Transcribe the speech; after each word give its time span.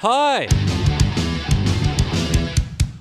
Hi. 0.00 0.46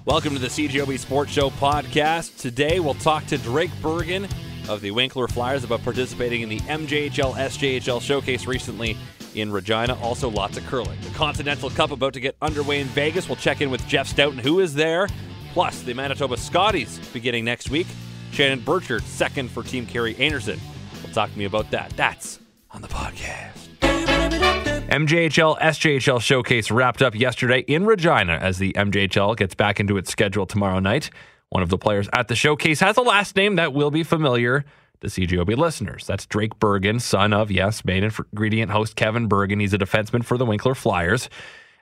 Welcome 0.06 0.34
to 0.34 0.40
the 0.40 0.48
CJOB 0.48 0.98
Sports 0.98 1.32
Show 1.32 1.50
podcast. 1.50 2.40
Today 2.40 2.80
we'll 2.80 2.94
talk 2.94 3.26
to 3.26 3.38
Drake 3.38 3.72
Bergen 3.82 4.30
of 4.70 4.80
the 4.80 4.92
Winkler 4.92 5.28
Flyers 5.28 5.66
about 5.66 5.84
participating 5.84 6.42
in 6.42 6.48
the 6.48 6.60
MJHL 6.60 7.34
SJHL 7.34 8.02
showcase 8.02 8.48
recently 8.48 8.96
in 9.34 9.52
Regina. 9.52 10.00
Also, 10.02 10.30
lots 10.30 10.58
of 10.58 10.66
curling. 10.68 10.98
The 11.02 11.10
Continental 11.10 11.70
Cup 11.70 11.92
about 11.92 12.14
to 12.14 12.22
get 12.22 12.38
underway 12.42 12.80
in 12.80 12.88
Vegas. 12.88 13.28
We'll 13.28 13.36
check 13.36 13.60
in 13.60 13.70
with 13.70 13.86
Jeff 13.88 14.08
Stoughton, 14.08 14.40
who 14.40 14.62
is 14.62 14.74
there. 14.74 15.10
Plus, 15.52 15.82
the 15.82 15.94
Manitoba 15.94 16.38
Scotties 16.38 17.00
beginning 17.12 17.44
next 17.44 17.70
week. 17.70 17.88
Shannon 18.32 18.62
Birchard, 18.62 19.04
second 19.04 19.52
for 19.52 19.64
Team 19.64 19.86
Kerri 19.86 20.16
Einarson. 20.16 20.60
We'll 21.04 21.14
talk 21.14 21.30
to 21.32 21.38
me 21.38 21.44
about 21.44 21.72
that. 21.72 21.92
That's 21.98 22.40
on 22.72 22.82
the 22.82 22.88
podcast. 22.88 24.65
MJHL 24.96 25.60
SJHL 25.60 26.22
showcase 26.22 26.72
wrapped 26.72 27.02
up 27.02 27.16
yesterday 27.16 27.60
in 27.68 27.86
Regina 27.86 28.36
as 28.36 28.60
the 28.60 28.72
MJHL 28.78 29.36
gets 29.36 29.54
back 29.54 29.82
into 29.82 29.98
its 29.98 30.10
schedule 30.10 30.46
tomorrow 30.46 30.80
night. 30.80 31.10
One 31.50 31.62
of 31.62 31.68
the 31.68 31.78
players 31.78 32.08
at 32.14 32.30
the 32.30 32.36
showcase 32.36 32.80
has 32.80 32.96
a 32.96 33.02
last 33.02 33.36
name 33.36 33.58
that 33.58 33.74
will 33.74 33.92
be 33.92 34.04
familiar 34.04 34.64
to 35.02 35.08
CJOB 35.08 35.58
listeners. 35.58 36.08
That's 36.08 36.26
Drake 36.26 36.58
Bergen, 36.60 37.02
son 37.02 37.34
of, 37.34 37.52
yes, 37.52 37.84
main 37.84 38.06
ingredient 38.06 38.72
host 38.72 38.96
Kevin 38.96 39.28
Bergen. 39.28 39.60
He's 39.60 39.74
a 39.74 39.78
defenseman 39.78 40.24
for 40.24 40.38
the 40.38 40.46
Winkler 40.46 40.76
Flyers. 40.76 41.30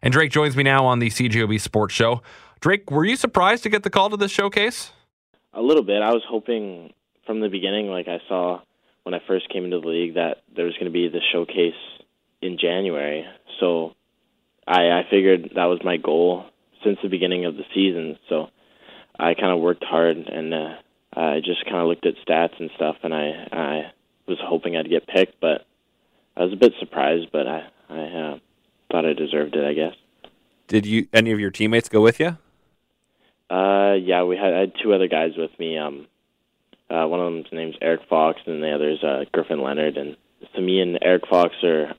And 0.02 0.12
Drake 0.12 0.32
joins 0.32 0.58
me 0.58 0.64
now 0.64 0.84
on 0.88 0.98
the 0.98 1.12
CJOB 1.12 1.62
Sports 1.62 1.94
Show. 1.94 2.24
Drake, 2.62 2.90
were 2.90 3.06
you 3.06 3.16
surprised 3.16 3.62
to 3.62 3.70
get 3.70 3.84
the 3.84 3.92
call 3.92 4.10
to 4.10 4.18
this 4.18 4.32
showcase? 4.32 4.92
A 5.54 5.62
little 5.62 5.84
bit. 5.84 6.02
I 6.02 6.14
was 6.14 6.24
hoping 6.28 6.92
from 7.28 7.42
the 7.42 7.50
beginning, 7.50 7.90
like 7.90 8.08
I 8.08 8.18
saw 8.28 8.62
when 9.04 9.14
I 9.14 9.20
first 9.28 9.50
came 9.50 9.66
into 9.66 9.82
the 9.82 9.88
league, 9.88 10.16
that 10.16 10.38
there 10.56 10.66
was 10.66 10.74
going 10.74 10.86
to 10.86 10.92
be 10.92 11.10
the 11.10 11.22
showcase 11.32 11.76
in 12.44 12.58
January. 12.60 13.26
So 13.60 13.94
I, 14.68 14.90
I 14.90 15.02
figured 15.10 15.52
that 15.56 15.66
was 15.66 15.80
my 15.84 15.98
goal 15.98 16.46
since 16.84 17.00
the 17.02 17.10
beginning 17.10 17.46
of 17.46 17.56
the 17.56 17.64
season. 17.74 18.18
So 18.30 18.48
I 19.18 19.34
kind 19.34 19.52
of 19.52 19.60
worked 19.60 19.84
hard 19.84 20.18
and 20.18 20.54
uh, 20.54 20.76
I 21.16 21.40
just 21.40 21.66
kind 21.66 21.78
of 21.78 21.88
looked 21.88 22.06
at 22.06 22.16
stats 22.28 22.60
and 22.60 22.72
stuff, 22.76 22.98
and 23.04 23.14
I 23.14 23.48
I 23.52 23.92
was 24.28 24.38
hoping 24.42 24.76
I'd 24.76 24.90
get 24.90 25.08
picked, 25.08 25.40
but 25.40 25.66
I 26.36 26.44
was 26.44 26.54
a 26.54 26.58
bit 26.58 26.74
surprised, 26.80 27.28
but 27.32 27.48
I 27.48 27.68
I 27.90 28.02
uh, 28.02 28.40
thought 28.92 29.06
I 29.06 29.14
deserved 29.14 29.56
it, 29.56 29.66
I 29.66 29.74
guess. 29.74 29.96
Did 30.68 30.86
you 30.86 31.08
any 31.14 31.32
of 31.32 31.40
your 31.40 31.52
teammates 31.52 31.90
go 31.90 32.02
with 32.02 32.20
you? 32.20 32.38
Uh, 33.50 33.94
yeah, 33.94 34.24
we 34.24 34.38
had 34.38 34.54
I 34.54 34.60
had 34.62 34.74
two 34.82 34.94
other 34.94 35.08
guys 35.08 35.32
with 35.38 35.52
me. 35.60 35.78
Um, 35.78 36.08
uh, 36.90 37.06
one 37.08 37.20
of 37.20 37.32
them's 37.32 37.52
name's 37.52 37.76
Eric 37.82 38.02
Fox, 38.10 38.40
and 38.46 38.64
the 38.64 38.72
other's 38.72 39.04
uh, 39.04 39.26
Griffin 39.32 39.62
Leonard. 39.62 39.98
And 39.98 40.18
so 40.56 40.62
me 40.62 40.82
and 40.82 40.98
Eric 41.02 41.28
Fox 41.30 41.54
are 41.64 41.94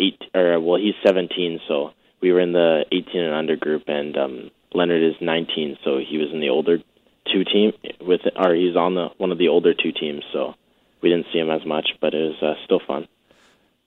eight, 0.00 0.22
or 0.34 0.60
well, 0.60 0.80
he's 0.80 0.94
17, 1.04 1.60
so 1.68 1.90
we 2.20 2.32
were 2.32 2.40
in 2.40 2.52
the 2.52 2.84
18 2.90 3.20
and 3.20 3.34
under 3.34 3.56
group, 3.56 3.84
and 3.86 4.16
um, 4.16 4.50
Leonard 4.72 5.02
is 5.02 5.14
19, 5.20 5.78
so 5.84 5.98
he 5.98 6.18
was 6.18 6.28
in 6.32 6.40
the 6.40 6.48
older 6.48 6.78
two 7.30 7.44
team 7.44 7.72
with, 8.00 8.20
or 8.36 8.54
he's 8.54 8.76
on 8.76 8.94
the 8.94 9.08
one 9.18 9.30
of 9.30 9.38
the 9.38 9.48
older 9.48 9.74
two 9.74 9.92
teams, 9.92 10.22
so 10.32 10.54
we 11.02 11.08
didn't 11.08 11.26
see 11.32 11.38
him 11.38 11.50
as 11.50 11.64
much, 11.66 11.88
but 12.00 12.14
it 12.14 12.18
was 12.18 12.42
uh, 12.42 12.64
still 12.64 12.80
fun. 12.86 13.06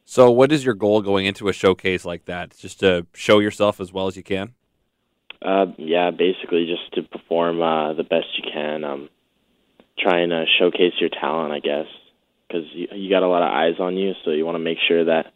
So, 0.06 0.30
what 0.32 0.52
is 0.52 0.66
your 0.66 0.74
goal 0.74 1.02
going 1.02 1.26
into 1.26 1.48
a 1.48 1.54
showcase 1.54 2.06
like 2.06 2.26
that? 2.26 2.56
Just 2.58 2.80
to 2.82 3.08
show 3.14 3.40
yourself 3.40 3.80
as 3.80 3.94
well 3.94 4.08
as 4.08 4.18
you 4.18 4.24
can. 4.24 4.54
Uh, 5.42 5.68
yeah, 5.78 6.12
basically 6.12 6.66
just 6.66 6.94
to 6.94 7.04
perform 7.04 7.62
uh, 7.62 7.94
the 7.94 8.04
best 8.04 8.28
you 8.38 8.50
can. 8.52 8.84
Um, 8.84 9.10
try 9.98 10.20
and 10.22 10.34
uh, 10.34 10.46
showcase 10.60 10.94
your 11.00 11.10
talent, 11.10 11.54
I 11.54 11.60
guess, 11.60 11.86
because 12.48 12.66
you, 12.74 12.88
you 12.94 13.10
got 13.10 13.24
a 13.24 13.28
lot 13.28 13.44
of 13.44 13.50
eyes 13.50 13.80
on 13.80 13.96
you, 13.98 14.14
so 14.24 14.32
you 14.32 14.46
want 14.46 14.56
to 14.56 14.60
make 14.60 14.78
sure 14.88 15.06
that 15.06 15.34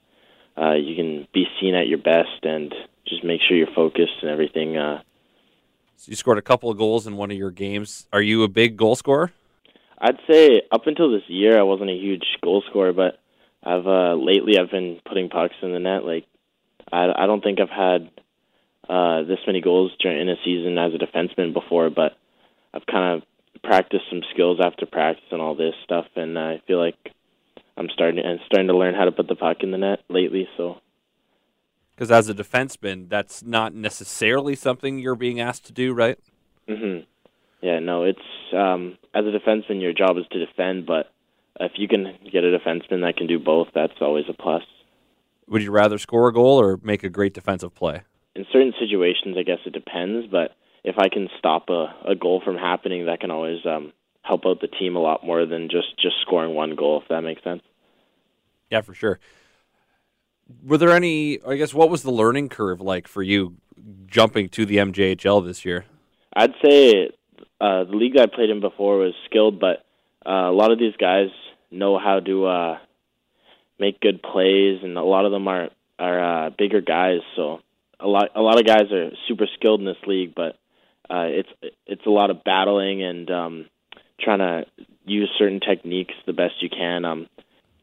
uh, 0.57 0.73
you 0.73 0.95
can 0.95 1.27
be 1.33 1.45
seen 1.59 1.75
at 1.75 1.87
your 1.87 1.99
best 1.99 2.43
and 2.43 2.73
just 3.07 3.23
make 3.23 3.41
sure 3.47 3.55
you're 3.55 3.67
focused 3.75 4.21
and 4.21 4.31
everything. 4.31 4.77
Uh, 4.77 5.01
so 5.97 6.09
you 6.09 6.15
scored 6.15 6.37
a 6.37 6.43
couple 6.43 6.69
of 6.69 6.77
goals 6.77 7.07
in 7.07 7.17
one 7.17 7.31
of 7.31 7.37
your 7.37 7.51
games. 7.51 8.07
Are 8.13 8.21
you 8.21 8.43
a 8.43 8.47
big 8.47 8.77
goal 8.77 8.95
scorer? 8.95 9.31
I'd 9.99 10.19
say 10.29 10.61
up 10.71 10.85
until 10.85 11.11
this 11.11 11.23
year, 11.27 11.57
I 11.57 11.63
wasn't 11.63 11.89
a 11.89 11.95
huge 11.95 12.25
goal 12.43 12.63
scorer, 12.69 12.93
but 12.93 13.19
I've 13.63 13.87
uh, 13.87 14.13
lately 14.13 14.59
I've 14.59 14.69
been 14.69 14.99
putting 15.07 15.29
pucks 15.29 15.55
in 15.61 15.73
the 15.73 15.79
net. 15.79 16.05
Like 16.05 16.25
I, 16.91 17.11
I 17.15 17.25
don't 17.25 17.43
think 17.43 17.59
I've 17.59 17.69
had 17.69 18.09
uh, 18.87 19.23
this 19.23 19.39
many 19.47 19.61
goals 19.61 19.91
during 19.99 20.21
in 20.21 20.29
a 20.29 20.35
season 20.45 20.77
as 20.77 20.93
a 20.93 20.97
defenseman 20.97 21.53
before, 21.53 21.89
but 21.89 22.15
I've 22.73 22.85
kind 22.85 23.21
of 23.21 23.61
practiced 23.63 24.05
some 24.09 24.21
skills 24.33 24.59
after 24.63 24.85
practice 24.85 25.25
and 25.31 25.41
all 25.41 25.55
this 25.55 25.73
stuff, 25.83 26.05
and 26.15 26.37
I 26.37 26.61
feel 26.67 26.77
like 26.77 26.95
I'm 27.77 27.89
starting 27.93 28.23
and 28.23 28.39
starting 28.45 28.67
to 28.67 28.77
learn 28.77 28.95
how 28.95 29.05
to 29.05 29.11
put 29.11 29.27
the 29.27 29.35
puck 29.35 29.57
in 29.61 29.71
the 29.71 29.77
net 29.77 29.99
lately. 30.09 30.47
So, 30.57 30.77
because 31.95 32.11
as 32.11 32.27
a 32.29 32.33
defenseman, 32.33 33.09
that's 33.09 33.43
not 33.43 33.73
necessarily 33.73 34.55
something 34.55 34.99
you're 34.99 35.15
being 35.15 35.39
asked 35.39 35.65
to 35.65 35.73
do, 35.73 35.93
right? 35.93 36.17
Mhm. 36.67 37.05
Yeah, 37.61 37.79
no, 37.79 38.03
it's 38.03 38.19
um, 38.53 38.97
as 39.13 39.25
a 39.25 39.29
defenseman, 39.31 39.81
your 39.81 39.93
job 39.93 40.17
is 40.17 40.25
to 40.31 40.45
defend, 40.45 40.85
but 40.85 41.11
if 41.59 41.73
you 41.75 41.87
can 41.87 42.17
get 42.31 42.43
a 42.43 42.57
defenseman 42.57 43.01
that 43.01 43.17
can 43.17 43.27
do 43.27 43.39
both, 43.39 43.69
that's 43.73 43.99
always 44.01 44.25
a 44.29 44.33
plus. 44.33 44.63
Would 45.47 45.63
you 45.63 45.71
rather 45.71 45.97
score 45.97 46.27
a 46.27 46.33
goal 46.33 46.59
or 46.59 46.79
make 46.83 47.03
a 47.03 47.09
great 47.09 47.33
defensive 47.33 47.73
play? 47.73 48.01
In 48.35 48.45
certain 48.51 48.73
situations, 48.79 49.37
I 49.37 49.43
guess 49.43 49.59
it 49.65 49.73
depends, 49.73 50.27
but 50.27 50.55
if 50.83 50.95
I 50.99 51.09
can 51.09 51.29
stop 51.39 51.69
a, 51.69 51.95
a 52.05 52.15
goal 52.15 52.41
from 52.43 52.57
happening, 52.57 53.05
that 53.05 53.19
can 53.21 53.31
always 53.31 53.65
um, 53.65 53.91
help 54.27 54.45
out 54.45 54.61
the 54.61 54.67
team 54.67 54.95
a 54.95 54.99
lot 54.99 55.25
more 55.25 55.45
than 55.45 55.69
just 55.69 55.97
just 56.01 56.15
scoring 56.21 56.53
one 56.53 56.75
goal. 56.75 57.01
If 57.01 57.07
that 57.09 57.21
makes 57.21 57.43
sense. 57.43 57.61
Yeah, 58.69 58.81
for 58.81 58.93
sure. 58.93 59.19
Were 60.63 60.77
there 60.77 60.91
any? 60.91 61.39
I 61.45 61.55
guess 61.55 61.73
what 61.73 61.89
was 61.89 62.03
the 62.03 62.11
learning 62.11 62.49
curve 62.49 62.81
like 62.81 63.07
for 63.07 63.23
you 63.23 63.55
jumping 64.05 64.49
to 64.49 64.65
the 64.65 64.77
MJHL 64.77 65.45
this 65.45 65.65
year? 65.65 65.85
I'd 66.33 66.53
say 66.63 67.09
uh, 67.59 67.83
the 67.85 67.95
league 67.95 68.17
I 68.17 68.25
played 68.27 68.49
in 68.49 68.59
before 68.59 68.97
was 68.97 69.13
skilled, 69.25 69.59
but 69.59 69.85
uh, 70.25 70.49
a 70.49 70.51
lot 70.51 70.71
of 70.71 70.79
these 70.79 70.95
guys 70.97 71.29
know 71.71 71.97
how 71.97 72.19
to 72.19 72.45
uh, 72.45 72.77
make 73.79 73.99
good 73.99 74.21
plays, 74.21 74.79
and 74.83 74.97
a 74.97 75.03
lot 75.03 75.25
of 75.25 75.31
them 75.31 75.47
are 75.47 75.69
are 75.99 76.47
uh, 76.47 76.49
bigger 76.51 76.81
guys. 76.81 77.21
So 77.35 77.61
a 77.99 78.07
lot 78.07 78.29
a 78.35 78.41
lot 78.41 78.59
of 78.59 78.65
guys 78.65 78.91
are 78.91 79.11
super 79.27 79.47
skilled 79.55 79.79
in 79.79 79.85
this 79.85 79.97
league, 80.05 80.33
but 80.35 80.57
uh, 81.09 81.27
it's 81.27 81.49
it's 81.85 82.05
a 82.05 82.09
lot 82.11 82.29
of 82.29 82.43
battling 82.43 83.03
and 83.03 83.29
um, 83.31 83.65
trying 84.19 84.39
to 84.39 84.65
use 85.05 85.29
certain 85.37 85.59
techniques 85.59 86.13
the 86.25 86.33
best 86.33 86.61
you 86.61 86.69
can. 86.69 87.05
Um, 87.05 87.27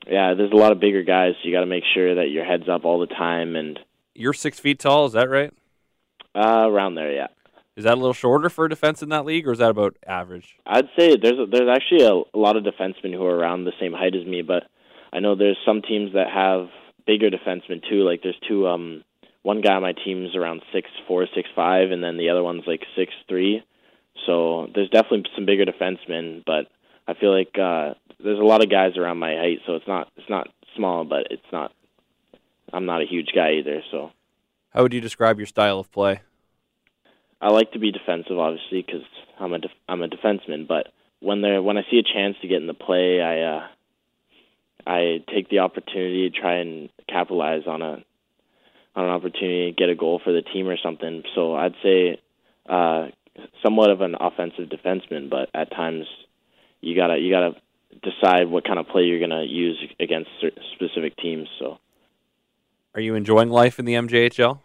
yeah, 0.07 0.35
there's 0.35 0.53
a 0.53 0.57
lot 0.57 0.73
of 0.73 0.81
bigger 0.81 1.03
guys, 1.03 1.33
so 1.35 1.49
you 1.49 1.55
got 1.55 1.61
to 1.61 1.67
make 1.67 1.85
sure 1.95 2.17
that 2.17 2.31
your 2.31 2.45
head's 2.45 2.69
up 2.69 2.85
all 2.85 3.01
the 3.01 3.07
time. 3.07 3.57
And 3.57 3.79
you're 4.15 4.33
six 4.33 4.59
feet 4.59 4.79
tall, 4.79 5.07
is 5.07 5.13
that 5.13 5.31
right? 5.31 5.53
Uh, 6.35 6.69
around 6.69 6.95
there, 6.97 7.13
yeah. 7.13 7.29
Is 7.77 7.85
that 7.85 7.95
a 7.95 8.01
little 8.01 8.13
shorter 8.13 8.49
for 8.49 8.67
a 8.67 8.69
defense 8.69 9.03
in 9.03 9.09
that 9.09 9.25
league, 9.25 9.49
or 9.49 9.53
is 9.53 9.59
that 9.59 9.71
about 9.71 9.97
average? 10.07 10.57
I'd 10.67 10.89
say 10.99 11.17
there's 11.17 11.39
a, 11.39 11.47
there's 11.47 11.69
actually 11.69 12.05
a, 12.05 12.13
a 12.13 12.39
lot 12.39 12.57
of 12.57 12.65
defensemen 12.65 13.13
who 13.15 13.25
are 13.25 13.37
around 13.37 13.65
the 13.65 13.73
same 13.81 13.93
height 13.93 14.15
as 14.15 14.27
me, 14.27 14.43
but 14.43 14.65
I 15.13 15.21
know 15.21 15.35
there's 15.35 15.59
some 15.67 15.83
teams 15.83 16.13
that 16.13 16.29
have 16.33 16.69
bigger 17.07 17.31
defensemen 17.31 17.83
too. 17.89 18.05
Like 18.05 18.23
there's 18.23 18.39
two, 18.49 18.69
um, 18.69 19.03
one 19.43 19.61
guy 19.61 19.75
on 19.75 19.83
my 19.83 19.93
team's 19.93 20.37
around 20.37 20.63
six 20.73 20.89
four, 21.09 21.27
six 21.35 21.49
five, 21.57 21.91
and 21.91 22.03
then 22.03 22.17
the 22.17 22.31
other 22.31 22.43
one's 22.43 22.65
like 22.67 22.83
six 22.97 23.13
three. 23.29 23.63
So 24.27 24.69
there's 24.75 24.91
definitely 24.91 25.25
some 25.35 25.47
bigger 25.47 25.65
defensemen, 25.65 26.43
but 26.45 26.67
I 27.07 27.15
feel 27.15 27.37
like 27.37 27.57
uh, 27.59 27.95
there's 28.23 28.39
a 28.39 28.45
lot 28.45 28.63
of 28.63 28.71
guys 28.71 28.97
around 28.97 29.19
my 29.19 29.35
height, 29.37 29.59
so 29.67 29.75
it's 29.75 29.89
not 29.89 30.09
it's 30.17 30.29
not 30.31 30.49
small, 30.77 31.05
but 31.05 31.29
it's 31.31 31.43
not. 31.53 31.73
I'm 32.73 32.87
not 32.87 33.03
a 33.03 33.07
huge 33.07 33.31
guy 33.35 33.53
either, 33.53 33.83
so. 33.91 34.11
How 34.71 34.83
would 34.83 34.93
you 34.93 35.01
describe 35.01 35.39
your 35.39 35.47
style 35.47 35.79
of 35.79 35.93
play? 35.93 36.23
I 37.41 37.51
like 37.51 37.73
to 37.73 37.79
be 37.79 37.93
defensive, 37.93 38.39
obviously, 38.39 38.83
because 38.83 39.07
I'm 39.39 39.53
a 39.53 39.59
def- 39.59 39.71
I'm 39.89 40.03
a 40.03 40.09
defenseman. 40.09 40.67
But 40.67 40.89
when 41.21 41.43
there 41.43 41.63
when 41.63 41.79
I 41.79 41.83
see 41.91 41.99
a 41.99 42.03
chance 42.03 42.37
to 42.43 42.49
get 42.49 42.61
in 42.61 42.67
the 42.67 42.75
play, 42.75 43.21
I 43.21 43.41
uh, 43.43 43.67
I 44.87 45.25
take 45.33 45.49
the 45.49 45.61
opportunity 45.61 46.31
to 46.31 46.41
try 46.41 46.55
and 46.57 46.89
capitalize 47.09 47.67
on 47.67 47.83
a 47.83 48.03
on 48.97 49.05
an 49.05 49.11
opportunity 49.11 49.71
to 49.71 49.77
get 49.77 49.91
a 49.91 49.95
goal 49.95 50.21
for 50.23 50.33
the 50.33 50.43
team 50.43 50.69
or 50.69 50.77
something. 50.83 51.23
So 51.35 51.55
I'd 51.55 51.75
say 51.83 52.21
uh, 52.69 53.09
somewhat 53.63 53.91
of 53.91 54.01
an 54.01 54.17
offensive 54.19 54.69
defenseman, 54.69 55.31
but 55.31 55.49
at 55.55 55.71
times 55.71 56.07
you 56.81 56.97
gotta 56.97 57.19
you 57.19 57.31
gotta 57.31 57.55
decide 58.03 58.49
what 58.49 58.65
kind 58.65 58.79
of 58.79 58.89
play 58.89 59.03
you're 59.03 59.21
gonna 59.21 59.45
use 59.45 59.79
against 60.01 60.31
specific 60.75 61.17
teams. 61.17 61.49
So, 61.59 61.79
are 62.95 63.01
you 63.01 63.15
enjoying 63.15 63.51
life 63.51 63.79
in 63.79 63.85
the 63.85 63.95
MJHL? 63.95 64.61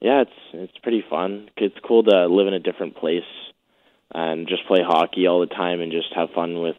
Yeah, 0.00 0.22
it's 0.22 0.30
it's 0.52 0.78
pretty 0.82 1.04
fun. 1.08 1.50
It's 1.56 1.76
cool 1.86 2.02
to 2.04 2.26
live 2.26 2.46
in 2.46 2.54
a 2.54 2.60
different 2.60 2.96
place 2.96 3.22
and 4.14 4.48
just 4.48 4.66
play 4.66 4.80
hockey 4.82 5.26
all 5.26 5.40
the 5.40 5.46
time 5.46 5.80
and 5.80 5.90
just 5.90 6.12
have 6.14 6.30
fun 6.34 6.60
with 6.60 6.76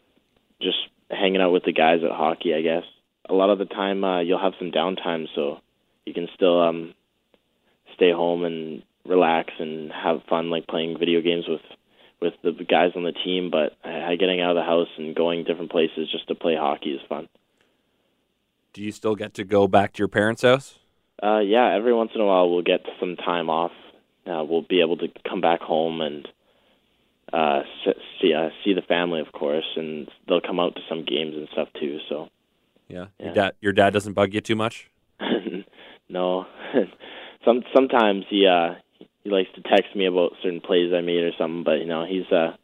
just 0.62 0.78
hanging 1.10 1.42
out 1.42 1.51
with 1.51 1.63
the 1.63 1.74
guys 1.74 2.01
at 2.04 2.12
hockey. 2.12 2.54
I 2.54 2.62
guess 2.62 2.84
a 3.30 3.34
lot 3.34 3.50
of 3.50 3.60
the 3.60 3.66
time 3.66 4.04
uh, 4.04 4.22
you'll 4.22 4.42
have 4.42 4.54
some 4.60 4.72
downtime, 4.72 5.28
so 5.34 5.60
you 6.06 6.13
can 6.13 6.28
still 6.36 6.62
um, 6.62 6.94
stay 7.95 8.12
home 8.12 8.44
and 8.44 8.84
relax 9.05 9.53
and 9.59 9.91
have 9.91 10.21
fun, 10.29 10.50
like 10.50 10.67
playing 10.67 10.97
video 11.00 11.21
games 11.21 11.45
with 11.47 11.61
with 12.21 12.57
the 12.57 12.63
guys 12.63 12.91
on 12.95 13.03
the 13.03 13.11
team, 13.11 13.51
but 13.51 13.73
getting 14.17 14.39
out 14.39 14.51
of 14.51 14.55
the 14.55 14.63
house 14.63 14.88
and 14.97 15.13
going 15.15 15.44
different 15.44 15.71
places 15.71 16.09
just 16.09 16.27
to 16.29 16.35
play 16.35 16.55
hockey 16.55 16.91
is 16.91 17.01
fun. 17.09 17.27
Do 18.71 18.81
you 18.81 18.91
still 18.91 19.15
get 19.15 19.33
to 19.35 19.44
go 19.44 19.67
back 19.67 19.94
to 19.94 20.00
your 20.00 20.07
parents' 20.07 20.41
house? 20.41 20.79
Uh, 21.21 21.39
yeah, 21.39 21.75
every 21.75 21.94
once 21.94 22.11
in 22.15 22.21
a 22.21 22.25
while 22.25 22.50
we'll 22.50 22.63
get 22.63 22.81
some 23.00 23.15
time 23.15 23.50
off. 23.50 23.71
Uh, 24.25 24.44
we'll 24.47 24.61
be 24.61 24.81
able 24.81 24.97
to 24.97 25.07
come 25.29 25.41
back 25.41 25.59
home 25.59 26.01
and 26.01 26.27
uh, 27.33 27.61
see 28.21 28.33
uh, 28.33 28.49
see 28.63 28.73
the 28.73 28.81
family, 28.81 29.19
of 29.19 29.31
course, 29.31 29.65
and 29.75 30.09
they'll 30.27 30.41
come 30.41 30.59
out 30.59 30.75
to 30.75 30.81
some 30.88 31.03
games 31.03 31.35
and 31.35 31.47
stuff 31.51 31.67
too. 31.79 31.99
So, 32.09 32.29
Yeah. 32.88 33.07
Yeah. 33.19 33.25
Your 33.25 33.33
dad 33.33 33.53
your 33.61 33.73
dad 33.73 33.94
doesn't 33.94 34.13
bug 34.13 34.33
you 34.33 34.41
too 34.41 34.56
much? 34.56 34.89
no, 36.09 36.45
some 37.45 37.63
sometimes 37.75 38.25
he 38.29 38.47
uh, 38.47 38.75
he 39.23 39.29
likes 39.29 39.49
to 39.55 39.61
text 39.61 39.95
me 39.95 40.05
about 40.05 40.33
certain 40.41 40.61
plays 40.61 40.93
I 40.93 41.01
made 41.01 41.23
or 41.23 41.31
something, 41.37 41.63
but 41.63 41.79
you 41.79 41.85
know 41.85 42.05
he's 42.05 42.29
uh, 42.31 42.55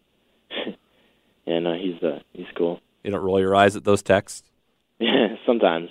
yeah, 1.46 1.60
no, 1.60 1.74
he's 1.76 2.02
uh, 2.04 2.20
he's 2.34 2.48
cool. 2.56 2.80
You 3.04 3.12
don't 3.12 3.22
roll 3.22 3.40
your 3.40 3.56
eyes 3.56 3.76
at 3.76 3.84
those 3.84 4.02
texts? 4.02 4.44
Yeah, 5.00 5.36
sometimes, 5.46 5.90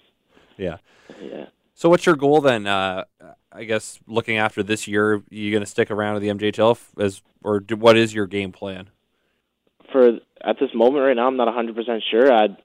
Yeah. 0.57 0.77
yeah. 1.23 1.47
So 1.75 1.89
what's 1.89 2.05
your 2.05 2.17
goal 2.17 2.41
then? 2.41 2.67
Uh, 2.67 3.05
I 3.53 3.65
guess 3.65 3.99
looking 4.07 4.37
after 4.37 4.63
this 4.63 4.87
year, 4.87 5.23
you 5.31 5.51
going 5.51 5.63
to 5.63 5.67
stick 5.67 5.91
around 5.91 6.15
with 6.15 6.23
the 6.23 6.29
MJHL 6.29 6.77
as, 7.01 7.23
or 7.43 7.61
do, 7.61 7.77
what 7.77 7.97
is 7.97 8.13
your 8.13 8.27
game 8.27 8.53
plan? 8.53 8.91
for 9.91 10.19
at 10.45 10.59
this 10.61 10.69
moment 10.75 11.03
right 11.05 11.15
now, 11.17 11.27
I'm 11.27 11.37
not 11.39 11.49
100% 11.49 12.01
sure. 12.11 12.31
I'd 12.31 12.57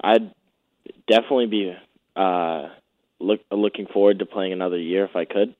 I'd 0.00 0.32
definitely 1.08 1.46
be 1.46 1.74
uh, 2.14 2.68
look 3.18 3.40
looking 3.50 3.86
forward 3.86 4.20
to 4.20 4.26
playing 4.26 4.52
another 4.52 4.78
year 4.78 5.04
if 5.04 5.16
I 5.16 5.24
could. 5.24 5.56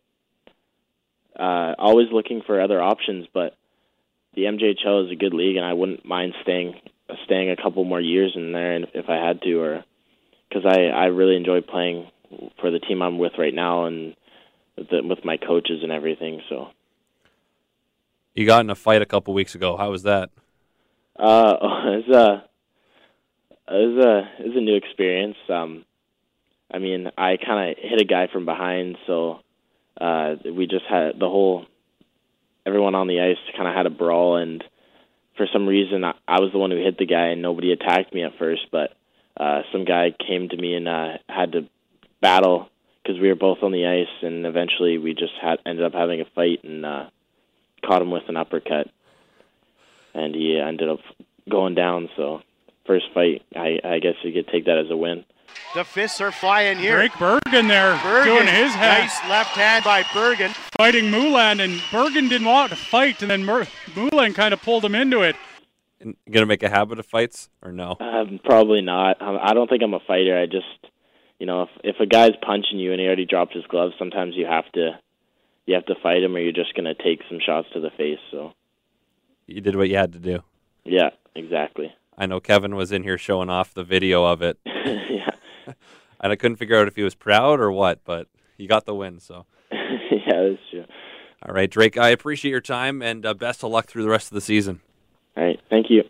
Uh, 1.39 1.75
always 1.79 2.09
looking 2.13 2.43
for 2.45 2.61
other 2.61 2.83
options, 2.83 3.27
but 3.33 3.55
the 4.35 4.43
MJHL 4.43 5.07
is 5.07 5.13
a 5.13 5.17
good 5.17 5.35
league, 5.35 5.57
and 5.57 5.65
I 5.65 5.73
wouldn't 5.73 6.05
mind 6.05 6.35
staying 6.43 6.75
staying 7.25 7.51
a 7.51 7.57
couple 7.57 7.85
more 7.85 8.01
years 8.01 8.33
in 8.35 8.53
there 8.53 8.75
and 8.75 8.87
if 8.93 9.09
I 9.09 9.17
had 9.17 9.41
to, 9.43 9.55
or 9.61 9.85
because 10.49 10.65
I 10.67 10.87
I 10.87 11.07
really 11.07 11.37
enjoy 11.37 11.61
playing 11.61 12.11
for 12.61 12.71
the 12.71 12.81
team 12.81 13.03
I'm 13.03 13.19
with 13.19 13.33
right 13.39 13.55
now 13.55 13.87
and 13.87 14.15
with, 14.77 14.91
the, 14.91 15.03
with 15.03 15.25
my 15.25 15.37
coaches 15.37 15.81
and 15.83 15.93
everything. 15.93 16.43
So. 16.49 16.69
You 18.35 18.47
got 18.47 18.61
in 18.61 18.71
a 18.71 18.75
fight 18.75 19.03
a 19.03 19.07
couple 19.07 19.35
weeks 19.35 19.55
ago. 19.55 19.77
How 19.77 19.91
was 19.91 20.05
that? 20.05 20.31
Uh, 21.19 21.57
it 21.63 22.07
was 22.07 22.17
a 22.17 22.45
it 23.75 23.97
was 23.97 24.05
a 24.05 24.43
it 24.43 24.49
was 24.49 24.57
a 24.57 24.61
new 24.61 24.77
experience. 24.77 25.37
Um, 25.49 25.85
I 26.73 26.79
mean, 26.79 27.11
I 27.17 27.37
kind 27.37 27.71
of 27.71 27.77
hit 27.79 28.01
a 28.01 28.05
guy 28.05 28.29
from 28.33 28.45
behind, 28.45 28.97
so 29.07 29.41
uh, 30.01 30.37
we 30.55 30.67
just 30.67 30.85
had 30.89 31.19
the 31.19 31.29
whole 31.29 31.67
everyone 32.67 32.95
on 32.95 33.07
the 33.07 33.21
ice 33.21 33.37
kind 33.57 33.69
of 33.69 33.75
had 33.75 33.87
a 33.87 33.91
brawl, 33.91 34.37
and 34.37 34.63
for 35.37 35.47
some 35.53 35.67
reason, 35.67 36.05
I, 36.05 36.15
I 36.27 36.41
was 36.41 36.53
the 36.53 36.59
one 36.59 36.71
who 36.71 36.79
hit 36.79 36.99
the 36.99 37.07
guy, 37.07 37.29
and 37.29 37.43
nobody 37.43 37.73
attacked 37.73 38.15
me 38.15 38.25
at 38.25 38.39
first, 38.39 38.67
but 38.71 38.97
uh, 39.37 39.63
some 39.73 39.85
guy 39.85 40.15
came 40.27 40.49
to 40.49 40.57
me 40.57 40.75
and 40.75 40.89
uh, 40.89 41.19
had 41.29 41.53
to 41.53 41.69
battle 42.21 42.69
because 43.03 43.21
we 43.21 43.29
were 43.29 43.37
both 43.37 43.59
on 43.63 43.73
the 43.73 43.87
ice, 43.87 44.23
and 44.23 44.45
eventually 44.45 44.99
we 44.99 45.15
just 45.15 45.35
had 45.41 45.59
ended 45.65 45.85
up 45.85 45.95
having 45.95 46.21
a 46.21 46.27
fight 46.35 46.63
and 46.65 46.85
uh, 46.85 47.07
caught 47.85 48.03
him 48.03 48.11
with 48.11 48.29
an 48.29 48.37
uppercut 48.37 48.89
and 50.15 50.35
he 50.35 50.59
ended 50.59 50.89
up 50.89 51.01
going 51.49 51.75
down. 51.75 52.09
So 52.17 52.41
first 52.87 53.07
fight, 53.15 53.43
I, 53.55 53.79
I 53.85 53.99
guess 53.99 54.15
you 54.23 54.33
could 54.33 54.49
take 54.49 54.67
that 54.67 54.79
as 54.79 54.91
a 54.91 54.97
win. 54.97 55.25
The 55.75 55.85
fists 55.85 56.21
are 56.21 56.33
flying 56.33 56.79
here. 56.79 56.97
Drake 56.97 57.19
Bergen 57.19 57.69
there 57.69 57.99
Bergen, 58.03 58.33
doing 58.35 58.47
his 58.47 58.75
hat, 58.75 59.01
nice 59.01 59.31
left 59.31 59.51
hand 59.51 59.85
by 59.85 60.05
Bergen. 60.15 60.53
fighting 60.77 61.05
Mulan, 61.11 61.63
and 61.63 61.81
Bergen 61.93 62.29
didn't 62.29 62.47
want 62.47 62.71
to 62.71 62.77
fight, 62.77 63.21
and 63.23 63.31
then 63.31 63.45
Mer- 63.45 63.67
Mulan 63.95 64.35
kind 64.35 64.55
of 64.55 64.63
pulled 64.63 64.85
him 64.85 64.95
into 64.95 65.21
it. 65.23 65.37
Going 66.01 66.15
to 66.27 66.47
make 66.47 66.63
a 66.63 66.69
habit 66.69 66.99
of 66.99 67.07
fights 67.07 67.49
or 67.61 67.73
no? 67.73 67.97
Um, 68.01 68.39
probably 68.45 68.81
not. 68.83 69.21
Um, 69.21 69.37
I 69.43 69.53
don't 69.53 69.69
think 69.69 69.83
I'm 69.83 69.95
a 69.95 70.01
fighter. 70.07 70.39
I 70.39 70.47
just, 70.47 70.65
you 71.41 71.47
know, 71.47 71.63
if 71.63 71.69
if 71.83 71.97
a 72.01 72.07
guy's 72.07 72.37
punching 72.41 72.79
you 72.79 72.93
and 72.93 73.01
he 73.01 73.07
already 73.07 73.27
dropped 73.27 73.53
his 73.53 73.65
gloves, 73.67 73.95
sometimes 73.99 74.35
you 74.37 74.47
have 74.47 74.71
to, 74.73 74.99
you 75.67 75.75
have 75.75 75.87
to 75.87 75.97
fight 76.03 76.23
him, 76.23 76.35
or 76.37 76.39
you're 76.39 76.53
just 76.53 76.75
gonna 76.75 76.95
take 76.95 77.21
some 77.29 77.41
shots 77.45 77.69
to 77.75 77.81
the 77.81 77.91
face. 77.91 78.21
So 78.31 78.53
You 79.47 79.61
did 79.61 79.75
what 79.77 79.89
you 79.89 79.97
had 79.97 80.13
to 80.13 80.19
do. 80.21 80.45
yeah, 80.85 81.11
exactly. 81.35 81.93
I 82.17 82.27
know 82.27 82.41
Kevin 82.41 82.75
was 82.77 82.91
in 82.93 83.03
here 83.03 83.19
showing 83.19 83.51
off 83.51 83.75
the 83.75 83.85
video 83.85 84.25
of 84.25 84.41
it, 84.41 84.59
yeah, 84.67 85.31
and 86.21 86.33
I 86.33 86.37
couldn't 86.37 86.57
figure 86.57 86.77
out 86.77 86.89
if 86.89 86.97
he 86.97 87.03
was 87.03 87.15
proud 87.15 87.61
or 87.61 87.71
what, 87.71 88.05
but 88.05 88.27
he 88.57 88.67
got 88.67 88.87
the 88.87 88.95
win. 88.95 89.21
So, 89.21 89.47
yeah, 89.73 89.79
that's 90.27 90.61
true. 90.71 90.85
all 91.47 91.55
right, 91.55 91.71
Drake, 91.71 91.97
I 91.97 92.09
appreciate 92.11 92.51
your 92.51 92.61
time 92.61 93.03
and 93.03 93.25
uh, 93.25 93.35
best 93.35 93.63
of 93.65 93.71
luck 93.71 93.87
through 93.87 94.03
the 94.03 94.11
rest 94.11 94.29
of 94.29 94.35
the 94.35 94.41
season. 94.41 94.81
All 95.37 95.45
right, 95.45 95.61
thank 95.71 95.87
you. 95.91 96.03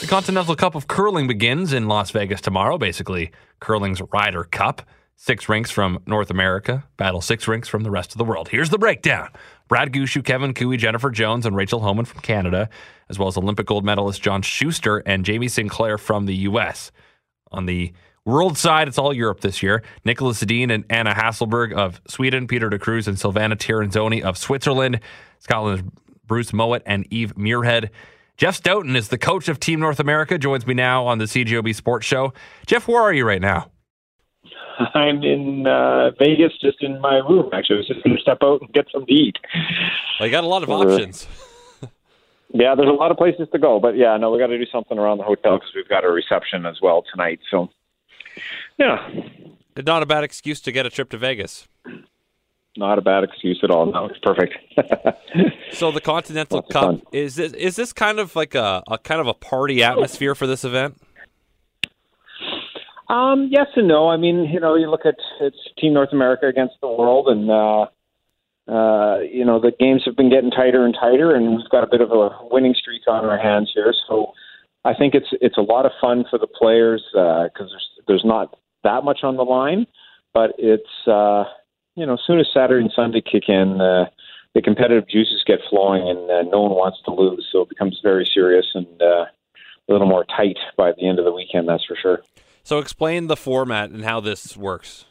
The 0.00 0.08
Continental 0.08 0.54
Cup 0.56 0.74
of 0.74 0.88
Curling 0.88 1.26
begins 1.26 1.72
in 1.72 1.88
Las 1.88 2.10
Vegas 2.10 2.40
tomorrow, 2.40 2.76
basically 2.78 3.30
curling's 3.60 4.00
Ryder 4.12 4.44
Cup. 4.44 4.82
Six 5.16 5.48
rinks 5.48 5.70
from 5.70 6.00
North 6.06 6.30
America 6.30 6.84
battle 6.96 7.20
six 7.20 7.46
rinks 7.46 7.68
from 7.68 7.84
the 7.84 7.90
rest 7.90 8.10
of 8.10 8.18
the 8.18 8.24
world. 8.24 8.48
Here's 8.48 8.70
the 8.70 8.78
breakdown. 8.78 9.28
Brad 9.72 9.90
Gushue, 9.90 10.22
Kevin 10.22 10.52
Koe, 10.52 10.76
Jennifer 10.76 11.08
Jones, 11.08 11.46
and 11.46 11.56
Rachel 11.56 11.80
Homan 11.80 12.04
from 12.04 12.20
Canada, 12.20 12.68
as 13.08 13.18
well 13.18 13.28
as 13.28 13.38
Olympic 13.38 13.64
gold 13.64 13.86
medalist 13.86 14.20
John 14.20 14.42
Shuster 14.42 14.98
and 15.06 15.24
Jamie 15.24 15.48
Sinclair 15.48 15.96
from 15.96 16.26
the 16.26 16.34
U.S. 16.34 16.92
On 17.52 17.64
the 17.64 17.94
world 18.26 18.58
side, 18.58 18.86
it's 18.86 18.98
all 18.98 19.14
Europe 19.14 19.40
this 19.40 19.62
year. 19.62 19.82
Niklas 20.04 20.42
Edin 20.42 20.70
and 20.70 20.84
Anna 20.90 21.14
Hasselborg 21.14 21.72
of 21.72 22.02
Sweden, 22.06 22.46
Peter 22.46 22.68
de 22.68 22.78
Cruz 22.78 23.08
and 23.08 23.16
Silvana 23.16 23.56
Tirinzoni 23.56 24.20
of 24.20 24.36
Switzerland, 24.36 25.00
Scotland's 25.38 25.90
Bruce 26.26 26.52
Mowat 26.52 26.82
and 26.84 27.10
Eve 27.10 27.34
Muirhead. 27.36 27.88
Jeff 28.36 28.56
Stoughton 28.56 28.94
is 28.94 29.08
the 29.08 29.16
coach 29.16 29.48
of 29.48 29.58
Team 29.58 29.80
North 29.80 30.00
America, 30.00 30.36
joins 30.36 30.66
me 30.66 30.74
now 30.74 31.06
on 31.06 31.16
the 31.16 31.24
CJOB 31.24 31.74
Sports 31.74 32.04
Show. 32.04 32.34
Jeff, 32.66 32.86
where 32.86 33.00
are 33.00 33.14
you 33.14 33.24
right 33.24 33.40
now? 33.40 33.71
I'm 34.94 35.22
in 35.22 35.66
uh, 35.66 36.10
Vegas, 36.18 36.52
just 36.60 36.82
in 36.82 37.00
my 37.00 37.16
room. 37.16 37.50
Actually, 37.52 37.76
I 37.76 37.78
was 37.78 37.86
just 37.88 38.02
going 38.04 38.16
to 38.16 38.22
step 38.22 38.38
out 38.42 38.60
and 38.60 38.72
get 38.72 38.86
some 38.92 39.06
to 39.06 39.12
eat. 39.12 39.36
Well, 40.18 40.26
you 40.28 40.32
got 40.32 40.44
a 40.44 40.46
lot 40.48 40.62
of 40.62 40.70
Uh, 40.70 40.74
options. 40.78 41.26
Yeah, 42.54 42.74
there's 42.74 42.90
a 42.90 42.92
lot 42.92 43.10
of 43.10 43.16
places 43.16 43.48
to 43.52 43.58
go, 43.58 43.80
but 43.80 43.96
yeah, 43.96 44.14
no, 44.18 44.30
we 44.30 44.38
got 44.38 44.48
to 44.48 44.58
do 44.58 44.66
something 44.70 44.98
around 44.98 45.16
the 45.16 45.24
hotel 45.24 45.56
because 45.56 45.70
we've 45.74 45.88
got 45.88 46.04
a 46.04 46.10
reception 46.10 46.66
as 46.66 46.76
well 46.82 47.02
tonight. 47.10 47.40
So, 47.50 47.70
yeah, 48.78 49.08
Not 49.86 50.02
a 50.02 50.06
bad 50.06 50.22
excuse 50.22 50.60
to 50.60 50.70
get 50.70 50.84
a 50.84 50.90
trip 50.90 51.08
to 51.10 51.16
Vegas. 51.16 51.66
not 52.76 52.98
a 52.98 53.00
bad 53.00 53.24
excuse 53.24 53.58
at 53.62 53.70
all. 53.70 53.86
No, 53.90 54.04
it's 54.04 54.18
perfect. 54.18 54.54
So 55.72 55.90
the 55.90 56.02
Continental 56.02 56.58
Lots 56.58 56.70
Cup 56.70 57.00
is 57.12 57.36
this 57.36 57.54
is 57.54 57.74
this 57.76 57.94
kind 57.94 58.18
of 58.18 58.36
like 58.36 58.54
a, 58.54 58.82
a 58.86 58.98
kind 58.98 59.22
of 59.22 59.26
a 59.28 59.32
party 59.32 59.82
atmosphere 59.82 60.34
for 60.34 60.46
this 60.46 60.62
event? 60.62 61.00
Um, 63.12 63.48
yes 63.50 63.66
and 63.76 63.86
no. 63.86 64.08
I 64.08 64.16
mean, 64.16 64.48
you 64.50 64.58
know, 64.58 64.74
you 64.74 64.90
look 64.90 65.04
at 65.04 65.16
it's 65.38 65.58
Team 65.78 65.92
North 65.92 66.12
America 66.12 66.46
against 66.46 66.76
the 66.80 66.88
world, 66.88 67.28
and 67.28 67.50
uh, 67.50 67.82
uh, 68.72 69.18
you 69.20 69.44
know 69.44 69.60
the 69.60 69.72
games 69.78 70.02
have 70.06 70.16
been 70.16 70.30
getting 70.30 70.50
tighter 70.50 70.86
and 70.86 70.94
tighter, 70.98 71.34
and 71.34 71.56
we've 71.56 71.68
got 71.68 71.84
a 71.84 71.90
bit 71.90 72.00
of 72.00 72.10
a 72.10 72.30
winning 72.50 72.74
streak 72.74 73.02
on 73.06 73.26
our 73.26 73.36
hands 73.36 73.70
here. 73.74 73.92
So 74.08 74.32
I 74.86 74.94
think 74.94 75.14
it's 75.14 75.28
it's 75.42 75.58
a 75.58 75.62
lot 75.62 75.84
of 75.84 75.92
fun 76.00 76.24
for 76.30 76.38
the 76.38 76.46
players 76.46 77.02
because 77.12 77.68
there's 77.68 77.88
there's 78.08 78.24
not 78.24 78.56
that 78.82 79.04
much 79.04 79.18
on 79.24 79.36
the 79.36 79.44
line, 79.44 79.86
but 80.32 80.52
it's 80.56 81.06
uh, 81.06 81.44
you 81.94 82.06
know 82.06 82.14
as 82.14 82.20
soon 82.26 82.40
as 82.40 82.46
Saturday 82.54 82.82
and 82.82 82.92
Sunday 82.96 83.20
kick 83.20 83.44
in. 83.48 83.80
Uh, 83.80 84.06
the 84.54 84.60
competitive 84.60 85.08
juices 85.08 85.42
get 85.46 85.60
flowing, 85.70 86.06
and 86.06 86.30
uh, 86.30 86.42
no 86.50 86.60
one 86.60 86.72
wants 86.72 86.98
to 87.06 87.10
lose, 87.10 87.48
so 87.50 87.62
it 87.62 87.70
becomes 87.70 87.98
very 88.02 88.28
serious 88.34 88.66
and 88.74 89.00
uh, 89.00 89.24
a 89.24 89.88
little 89.88 90.06
more 90.06 90.26
tight 90.26 90.58
by 90.76 90.92
the 90.92 91.08
end 91.08 91.18
of 91.18 91.24
the 91.24 91.32
weekend. 91.32 91.66
That's 91.66 91.86
for 91.86 91.96
sure. 91.96 92.20
So 92.62 92.78
explain 92.78 93.26
the 93.26 93.36
format 93.36 93.90
and 93.90 94.04
how 94.04 94.20
this 94.20 94.56
works. 94.56 95.04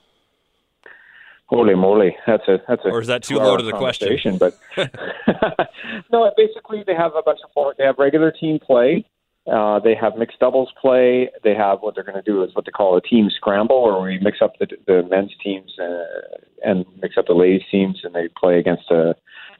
Holy 1.47 1.75
moly, 1.75 2.15
that's 2.25 2.47
a 2.47 2.61
that's 2.65 2.81
a. 2.85 2.89
Or 2.89 3.01
is 3.01 3.07
that 3.07 3.23
too 3.23 3.35
two-hour 3.35 3.45
loaded 3.45 3.67
a 3.67 3.77
question? 3.77 4.37
But 4.37 4.57
no, 6.11 6.31
basically 6.37 6.83
they 6.87 6.95
have 6.95 7.11
a 7.15 7.21
bunch 7.21 7.39
of 7.43 7.51
form- 7.53 7.75
they 7.77 7.83
have 7.83 7.95
regular 7.97 8.31
team 8.31 8.57
play, 8.57 9.05
uh, 9.47 9.79
they 9.79 9.95
have 9.95 10.17
mixed 10.17 10.39
doubles 10.39 10.71
play. 10.79 11.29
They 11.43 11.55
have 11.55 11.79
what 11.81 11.95
they're 11.95 12.03
going 12.03 12.21
to 12.21 12.21
do 12.21 12.43
is 12.43 12.53
what 12.53 12.65
they 12.65 12.71
call 12.71 12.95
a 12.95 13.01
team 13.01 13.29
scramble, 13.35 13.83
where 13.83 13.99
we 13.99 14.19
mix 14.19 14.37
up 14.41 14.53
the 14.59 14.67
the 14.85 15.03
men's 15.09 15.31
teams 15.43 15.71
uh, 15.79 16.37
and 16.63 16.85
mix 17.01 17.17
up 17.17 17.25
the 17.27 17.33
ladies 17.33 17.63
teams, 17.71 18.01
and 18.03 18.13
they 18.13 18.27
play 18.39 18.59
against 18.59 18.83
uh, 18.91 19.13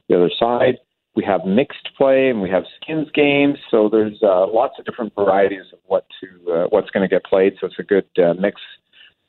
the 0.08 0.16
other 0.16 0.30
side. 0.38 0.78
We 1.14 1.24
have 1.24 1.44
mixed 1.44 1.90
play 1.96 2.30
and 2.30 2.40
we 2.40 2.48
have 2.50 2.64
skins 2.80 3.08
games. 3.14 3.58
So 3.70 3.88
there's 3.90 4.22
uh, 4.22 4.46
lots 4.46 4.74
of 4.78 4.86
different 4.86 5.14
varieties 5.14 5.66
of 5.72 5.78
what 5.86 6.06
to 6.20 6.52
uh, 6.52 6.66
what's 6.70 6.90
going 6.90 7.06
to 7.06 7.14
get 7.14 7.24
played. 7.24 7.54
So 7.60 7.66
it's 7.66 7.78
a 7.78 7.82
good 7.82 8.06
uh, 8.18 8.34
mix 8.34 8.60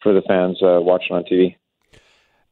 for 0.02 0.14
the 0.14 0.22
fans 0.22 0.62
uh, 0.62 0.80
watching 0.82 1.16
on 1.16 1.24
TV. 1.24 1.56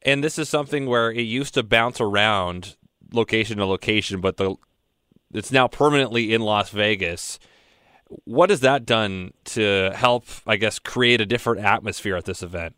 And 0.01 0.23
this 0.23 0.39
is 0.39 0.50
something 0.50 0.88
where 0.88 1.11
it 1.11 1.21
used 1.21 1.53
to 1.53 1.63
bounce 1.63 2.01
around 2.01 2.75
location 3.13 3.57
to 3.57 3.65
location, 3.65 4.19
but 4.19 4.38
the 4.38 4.55
it's 5.33 5.51
now 5.51 5.67
permanently 5.67 6.33
in 6.33 6.41
Las 6.41 6.69
Vegas. 6.69 7.39
What 8.25 8.50
has 8.50 8.59
that 8.61 8.85
done 8.85 9.33
to 9.45 9.91
help, 9.95 10.25
I 10.45 10.57
guess, 10.57 10.79
create 10.79 11.21
a 11.21 11.25
different 11.25 11.63
atmosphere 11.63 12.17
at 12.17 12.25
this 12.25 12.43
event? 12.43 12.75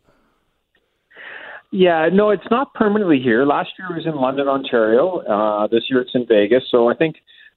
Yeah, 1.74 2.08
no, 2.12 2.30
it's 2.30 2.46
not 2.52 2.72
permanently 2.74 3.18
here. 3.18 3.44
Last 3.44 3.70
year 3.76 3.88
it 3.90 3.96
was 3.96 4.06
in 4.06 4.14
London, 4.14 4.46
Ontario. 4.46 5.18
Uh, 5.26 5.66
this 5.66 5.82
year 5.90 6.02
it's 6.02 6.12
in 6.14 6.24
Vegas. 6.24 6.62
So 6.70 6.88
I 6.88 6.94
think 6.94 7.16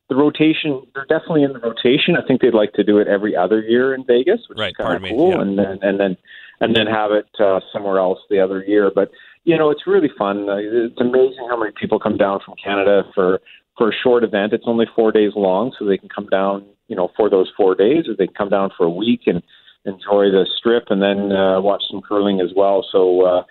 the 0.10 0.16
rotation, 0.16 0.82
they're 0.96 1.06
definitely 1.06 1.44
in 1.44 1.54
the 1.54 1.60
rotation. 1.60 2.18
I 2.18 2.26
think 2.28 2.42
they'd 2.42 2.56
like 2.56 2.74
to 2.74 2.84
do 2.84 2.98
it 2.98 3.08
every 3.08 3.36
other 3.36 3.62
year 3.62 3.94
in 3.94 4.04
Vegas, 4.08 4.42
which 4.50 4.58
Right, 4.58 4.72
is 4.72 4.76
kind 4.78 5.06
of 5.06 5.08
cool. 5.08 5.30
yeah. 5.36 5.42
And 5.42 5.60
then 5.60 5.78
and 5.84 6.00
then 6.00 6.18
and 6.62 6.76
then 6.76 6.88
have 6.88 7.12
it 7.12 7.28
uh, 7.40 7.60
somewhere 7.72 8.00
else 8.00 8.18
the 8.32 8.40
other 8.40 8.64
year. 8.64 8.90
But 8.94 9.12
you 9.44 9.56
know, 9.56 9.70
it's 9.70 9.86
really 9.86 10.10
fun. 10.18 10.50
Uh, 10.50 10.58
it's 10.58 11.00
amazing 11.00 11.46
how 11.48 11.60
many 11.60 11.72
people 11.80 12.00
come 12.00 12.18
down 12.18 12.40
from 12.44 12.56
Canada 12.58 13.04
for 13.14 13.40
for 13.78 13.90
a 13.90 13.94
short 14.04 14.24
event. 14.24 14.52
It's 14.52 14.66
only 14.66 14.88
four 14.96 15.12
days 15.12 15.34
long, 15.36 15.74
so 15.78 15.86
they 15.86 16.00
can 16.00 16.10
come 16.10 16.26
down, 16.26 16.66
you 16.88 16.96
know, 16.96 17.12
for 17.16 17.30
those 17.30 17.52
four 17.56 17.76
days, 17.76 18.08
or 18.08 18.16
they 18.18 18.26
can 18.26 18.36
come 18.36 18.50
down 18.50 18.72
for 18.76 18.88
a 18.88 18.90
week 18.90 19.28
and 19.28 19.44
enjoy 19.86 20.32
the 20.32 20.48
strip 20.58 20.86
and 20.90 21.04
then 21.04 21.32
uh, 21.32 21.62
watch 21.62 21.84
some 21.92 22.02
curling 22.02 22.42
as 22.42 22.50
well. 22.56 22.84
So 22.92 23.22
uh, 23.22 23.44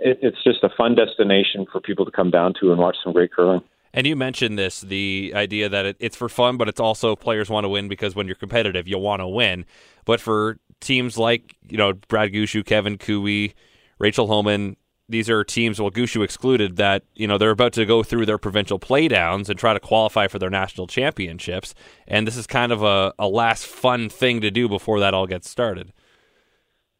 it, 0.00 0.18
it's 0.22 0.42
just 0.42 0.64
a 0.64 0.70
fun 0.76 0.94
destination 0.94 1.66
for 1.70 1.80
people 1.80 2.04
to 2.04 2.10
come 2.10 2.30
down 2.30 2.54
to 2.60 2.72
and 2.72 2.80
watch 2.80 2.96
some 3.02 3.12
great 3.12 3.32
curling. 3.32 3.62
And 3.92 4.06
you 4.06 4.14
mentioned 4.16 4.58
this 4.58 4.80
the 4.82 5.32
idea 5.34 5.68
that 5.68 5.84
it, 5.84 5.96
it's 5.98 6.16
for 6.16 6.28
fun, 6.28 6.56
but 6.56 6.68
it's 6.68 6.80
also 6.80 7.16
players 7.16 7.50
want 7.50 7.64
to 7.64 7.68
win 7.68 7.88
because 7.88 8.14
when 8.14 8.26
you're 8.26 8.36
competitive, 8.36 8.86
you 8.86 8.98
want 8.98 9.20
to 9.20 9.28
win. 9.28 9.64
But 10.04 10.20
for 10.20 10.58
teams 10.80 11.18
like, 11.18 11.56
you 11.68 11.76
know, 11.76 11.92
Brad 11.92 12.32
Gushue, 12.32 12.64
Kevin 12.64 12.98
Koe, 12.98 13.52
Rachel 13.98 14.26
Homan, 14.28 14.76
these 15.08 15.28
are 15.28 15.42
teams, 15.42 15.80
well, 15.80 15.90
Gushue 15.90 16.22
excluded, 16.22 16.76
that 16.76 17.02
you 17.14 17.26
know 17.26 17.36
they're 17.36 17.50
about 17.50 17.72
to 17.72 17.84
go 17.84 18.04
through 18.04 18.26
their 18.26 18.38
provincial 18.38 18.78
playdowns 18.78 19.48
and 19.48 19.58
try 19.58 19.74
to 19.74 19.80
qualify 19.80 20.28
for 20.28 20.38
their 20.38 20.50
national 20.50 20.86
championships, 20.86 21.74
and 22.06 22.26
this 22.26 22.36
is 22.36 22.46
kind 22.46 22.70
of 22.70 22.84
a, 22.84 23.12
a 23.18 23.26
last 23.26 23.66
fun 23.66 24.08
thing 24.08 24.40
to 24.40 24.52
do 24.52 24.68
before 24.68 25.00
that 25.00 25.12
all 25.12 25.26
gets 25.26 25.50
started. 25.50 25.92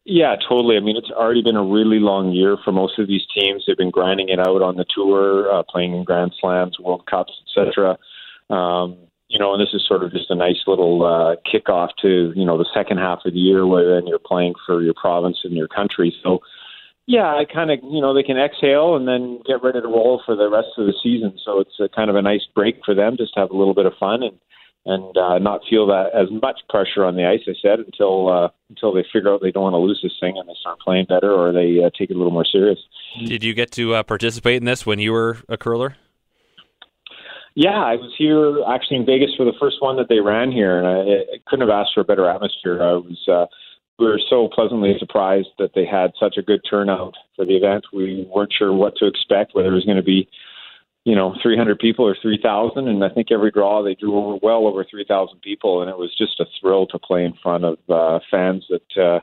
Yeah, 0.03 0.35
totally. 0.49 0.77
I 0.77 0.79
mean, 0.79 0.97
it's 0.97 1.11
already 1.11 1.43
been 1.43 1.55
a 1.55 1.63
really 1.63 1.99
long 1.99 2.31
year 2.31 2.57
for 2.63 2.71
most 2.71 2.97
of 2.97 3.07
these 3.07 3.21
teams. 3.37 3.65
They've 3.65 3.77
been 3.77 3.91
grinding 3.91 4.29
it 4.29 4.39
out 4.39 4.61
on 4.61 4.75
the 4.75 4.85
tour, 4.93 5.51
uh, 5.51 5.63
playing 5.69 5.93
in 5.93 6.03
Grand 6.03 6.33
Slams, 6.39 6.79
World 6.79 7.05
Cups, 7.05 7.33
etc. 7.45 7.97
Um, 8.49 8.97
you 9.27 9.39
know, 9.39 9.53
and 9.53 9.61
this 9.61 9.73
is 9.73 9.85
sort 9.87 10.03
of 10.03 10.11
just 10.11 10.31
a 10.31 10.35
nice 10.35 10.63
little 10.65 11.05
uh, 11.05 11.35
kickoff 11.47 11.89
to 12.01 12.33
you 12.35 12.45
know 12.45 12.57
the 12.57 12.69
second 12.73 12.97
half 12.97 13.19
of 13.25 13.33
the 13.33 13.39
year, 13.39 13.65
where 13.65 13.95
then 13.95 14.07
you're 14.07 14.19
playing 14.19 14.55
for 14.65 14.81
your 14.81 14.95
province 14.99 15.37
and 15.43 15.53
your 15.53 15.67
country. 15.67 16.13
So 16.23 16.39
yeah, 17.07 17.27
I 17.27 17.45
kind 17.51 17.71
of, 17.71 17.79
you 17.83 17.99
know, 17.99 18.13
they 18.13 18.23
can 18.23 18.37
exhale 18.37 18.95
and 18.95 19.07
then 19.07 19.41
get 19.45 19.63
ready 19.63 19.81
to 19.81 19.87
roll 19.87 20.21
for 20.25 20.35
the 20.35 20.49
rest 20.49 20.69
of 20.77 20.85
the 20.85 20.93
season. 21.03 21.37
So 21.43 21.59
it's 21.59 21.79
a 21.79 21.89
kind 21.89 22.09
of 22.09 22.15
a 22.15 22.21
nice 22.21 22.45
break 22.55 22.79
for 22.85 22.93
them, 22.95 23.17
just 23.17 23.33
to 23.33 23.41
have 23.41 23.51
a 23.51 23.57
little 23.57 23.73
bit 23.73 23.85
of 23.85 23.93
fun 23.99 24.23
and 24.23 24.37
and 24.85 25.15
uh, 25.15 25.37
not 25.37 25.61
feel 25.69 25.85
that 25.87 26.09
as 26.13 26.27
much 26.41 26.59
pressure 26.69 27.05
on 27.05 27.15
the 27.15 27.25
ice. 27.25 27.41
I 27.47 27.53
said 27.61 27.79
until 27.79 28.29
uh, 28.29 28.49
until 28.69 28.93
they 28.93 29.05
figure 29.13 29.31
out 29.31 29.41
they 29.41 29.51
don't 29.51 29.63
want 29.63 29.73
to 29.73 29.77
lose 29.77 29.99
this 30.01 30.17
thing 30.19 30.37
and 30.37 30.47
they 30.47 30.55
start 30.59 30.79
playing 30.79 31.05
better 31.05 31.31
or 31.31 31.51
they 31.51 31.83
uh, 31.83 31.89
take 31.97 32.09
it 32.09 32.15
a 32.15 32.17
little 32.17 32.33
more 32.33 32.45
serious. 32.45 32.79
Did 33.25 33.43
you 33.43 33.53
get 33.53 33.71
to 33.71 33.95
uh, 33.95 34.03
participate 34.03 34.57
in 34.57 34.65
this 34.65 34.85
when 34.85 34.99
you 34.99 35.11
were 35.11 35.37
a 35.47 35.57
curler? 35.57 35.95
Yeah, 37.53 37.83
I 37.83 37.95
was 37.95 38.13
here 38.17 38.63
actually 38.73 38.97
in 38.97 39.05
Vegas 39.05 39.31
for 39.35 39.45
the 39.45 39.53
first 39.59 39.77
one 39.81 39.97
that 39.97 40.07
they 40.07 40.19
ran 40.19 40.51
here, 40.51 40.79
and 40.79 40.87
I, 40.87 41.35
I 41.35 41.37
couldn't 41.45 41.67
have 41.67 41.77
asked 41.77 41.91
for 41.93 42.01
a 42.01 42.05
better 42.05 42.29
atmosphere. 42.29 42.81
I 42.81 42.93
was. 42.93 43.27
Uh, 43.27 43.45
we 43.99 44.07
were 44.07 44.21
so 44.29 44.49
pleasantly 44.55 44.95
surprised 44.97 45.49
that 45.59 45.71
they 45.75 45.85
had 45.85 46.11
such 46.19 46.37
a 46.37 46.41
good 46.41 46.61
turnout 46.67 47.13
for 47.35 47.45
the 47.45 47.55
event. 47.55 47.85
We 47.93 48.27
weren't 48.33 48.51
sure 48.57 48.73
what 48.73 48.95
to 48.97 49.05
expect, 49.05 49.53
whether 49.53 49.69
it 49.69 49.75
was 49.75 49.85
going 49.85 49.97
to 49.97 50.03
be, 50.03 50.27
you 51.03 51.15
know, 51.15 51.35
300 51.41 51.79
people 51.79 52.05
or 52.07 52.15
3,000. 52.21 52.87
And 52.87 53.03
I 53.03 53.09
think 53.09 53.31
every 53.31 53.51
draw 53.51 53.83
they 53.83 53.95
drew 53.95 54.17
over 54.17 54.39
well 54.41 54.67
over 54.67 54.85
3,000 54.89 55.41
people, 55.41 55.81
and 55.81 55.89
it 55.89 55.97
was 55.97 56.15
just 56.17 56.39
a 56.39 56.45
thrill 56.59 56.85
to 56.87 56.99
play 56.99 57.25
in 57.25 57.33
front 57.41 57.65
of 57.65 57.77
uh, 57.89 58.19
fans 58.29 58.65
that 58.69 59.01
uh, 59.01 59.19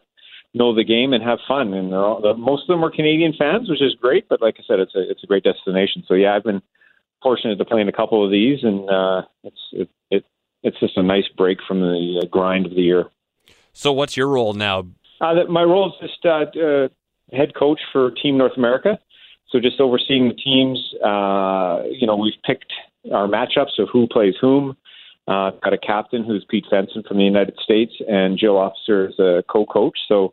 know 0.54 0.74
the 0.74 0.84
game 0.84 1.12
and 1.12 1.22
have 1.22 1.38
fun. 1.46 1.72
And 1.74 1.94
all, 1.94 2.20
the, 2.20 2.34
most 2.34 2.62
of 2.62 2.68
them 2.68 2.80
were 2.80 2.90
Canadian 2.90 3.32
fans, 3.38 3.68
which 3.68 3.82
is 3.82 3.94
great. 3.94 4.28
But 4.28 4.42
like 4.42 4.56
I 4.58 4.62
said, 4.66 4.80
it's 4.80 4.94
a 4.94 5.08
it's 5.08 5.22
a 5.22 5.26
great 5.26 5.44
destination. 5.44 6.04
So 6.06 6.14
yeah, 6.14 6.34
I've 6.34 6.44
been 6.44 6.62
fortunate 7.22 7.56
to 7.56 7.64
play 7.64 7.80
in 7.80 7.88
a 7.88 7.92
couple 7.92 8.24
of 8.24 8.30
these, 8.30 8.58
and 8.62 8.88
uh, 8.90 9.22
it's 9.44 9.60
it, 9.72 9.88
it 10.10 10.24
it's 10.62 10.80
just 10.80 10.96
a 10.96 11.02
nice 11.02 11.28
break 11.36 11.58
from 11.66 11.80
the 11.80 12.22
uh, 12.22 12.26
grind 12.26 12.66
of 12.66 12.74
the 12.74 12.82
year. 12.82 13.04
So, 13.72 13.92
what's 13.92 14.16
your 14.16 14.28
role 14.28 14.54
now? 14.54 14.88
Uh, 15.20 15.44
my 15.48 15.62
role 15.62 15.88
is 15.88 16.08
just 16.08 16.24
uh, 16.24 16.46
uh, 16.60 16.88
head 17.32 17.54
coach 17.54 17.80
for 17.92 18.10
Team 18.10 18.38
North 18.38 18.56
America. 18.56 18.98
So, 19.50 19.60
just 19.60 19.80
overseeing 19.80 20.28
the 20.28 20.34
teams. 20.34 20.78
Uh, 21.04 21.82
you 21.90 22.06
know, 22.06 22.16
we've 22.16 22.40
picked 22.44 22.72
our 23.12 23.26
matchups 23.26 23.78
of 23.78 23.88
who 23.92 24.06
plays 24.06 24.34
whom. 24.40 24.76
Uh, 25.26 25.50
got 25.62 25.74
a 25.74 25.78
captain 25.78 26.24
who's 26.24 26.44
Pete 26.48 26.64
Fenson 26.72 27.06
from 27.06 27.18
the 27.18 27.24
United 27.24 27.54
States, 27.62 27.92
and 28.08 28.38
Jill 28.38 28.56
Officer 28.56 29.08
is 29.08 29.18
a 29.18 29.44
co-coach. 29.46 29.98
So, 30.08 30.32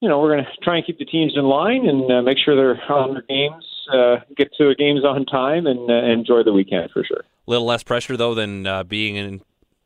you 0.00 0.08
know, 0.08 0.20
we're 0.20 0.34
going 0.34 0.44
to 0.44 0.50
try 0.62 0.76
and 0.76 0.86
keep 0.86 0.98
the 0.98 1.04
teams 1.04 1.32
in 1.34 1.44
line 1.44 1.88
and 1.88 2.10
uh, 2.12 2.22
make 2.22 2.38
sure 2.38 2.54
they're 2.54 2.80
on 2.92 3.14
their 3.14 3.22
games, 3.22 3.64
uh, 3.92 4.16
get 4.36 4.52
to 4.58 4.68
the 4.68 4.76
games 4.76 5.04
on 5.04 5.26
time, 5.26 5.66
and 5.66 5.90
uh, 5.90 5.94
enjoy 5.94 6.44
the 6.44 6.52
weekend 6.52 6.90
for 6.92 7.02
sure. 7.02 7.22
A 7.46 7.50
little 7.50 7.66
less 7.66 7.82
pressure 7.82 8.16
though 8.16 8.34
than 8.34 8.66
uh, 8.66 8.84
being 8.84 9.16
in 9.16 9.40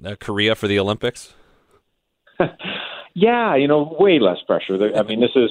uh, 0.05 0.17
Korea 0.21 0.55
for 0.55 0.69
the 0.69 0.79
Olympics. 0.79 1.35
yeah, 3.15 3.57
you 3.57 3.67
know, 3.67 3.97
way 3.99 4.19
less 4.19 4.39
pressure. 4.47 4.79
I 4.95 5.03
mean, 5.05 5.21
this 5.21 5.35
is 5.35 5.51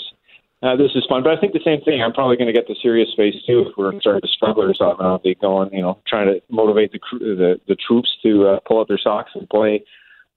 uh, 0.64 0.76
this 0.76 0.92
is 0.96 1.06
fun, 1.08 1.24
but 1.24 1.32
I 1.32 1.40
think 1.40 1.54
the 1.54 1.60
same 1.64 1.82
thing. 1.82 2.02
I'm 2.02 2.14
probably 2.14 2.38
going 2.38 2.48
to 2.48 2.54
get 2.54 2.68
the 2.68 2.76
serious 2.82 3.10
face 3.16 3.36
too 3.46 3.66
if 3.68 3.78
we're 3.78 4.00
starting 4.02 4.22
to 4.22 4.28
struggle 4.28 4.64
or 4.64 4.74
something. 4.74 5.06
I'll 5.06 5.20
be 5.20 5.36
going, 5.36 5.72
you 5.72 5.82
know, 5.82 6.00
trying 6.08 6.28
to 6.28 6.42
motivate 6.50 6.92
the 6.92 7.00
the, 7.20 7.60
the 7.68 7.76
troops 7.76 8.10
to 8.24 8.48
uh, 8.48 8.60
pull 8.68 8.80
out 8.80 8.88
their 8.88 9.00
socks 9.02 9.32
and 9.36 9.50
play. 9.50 9.84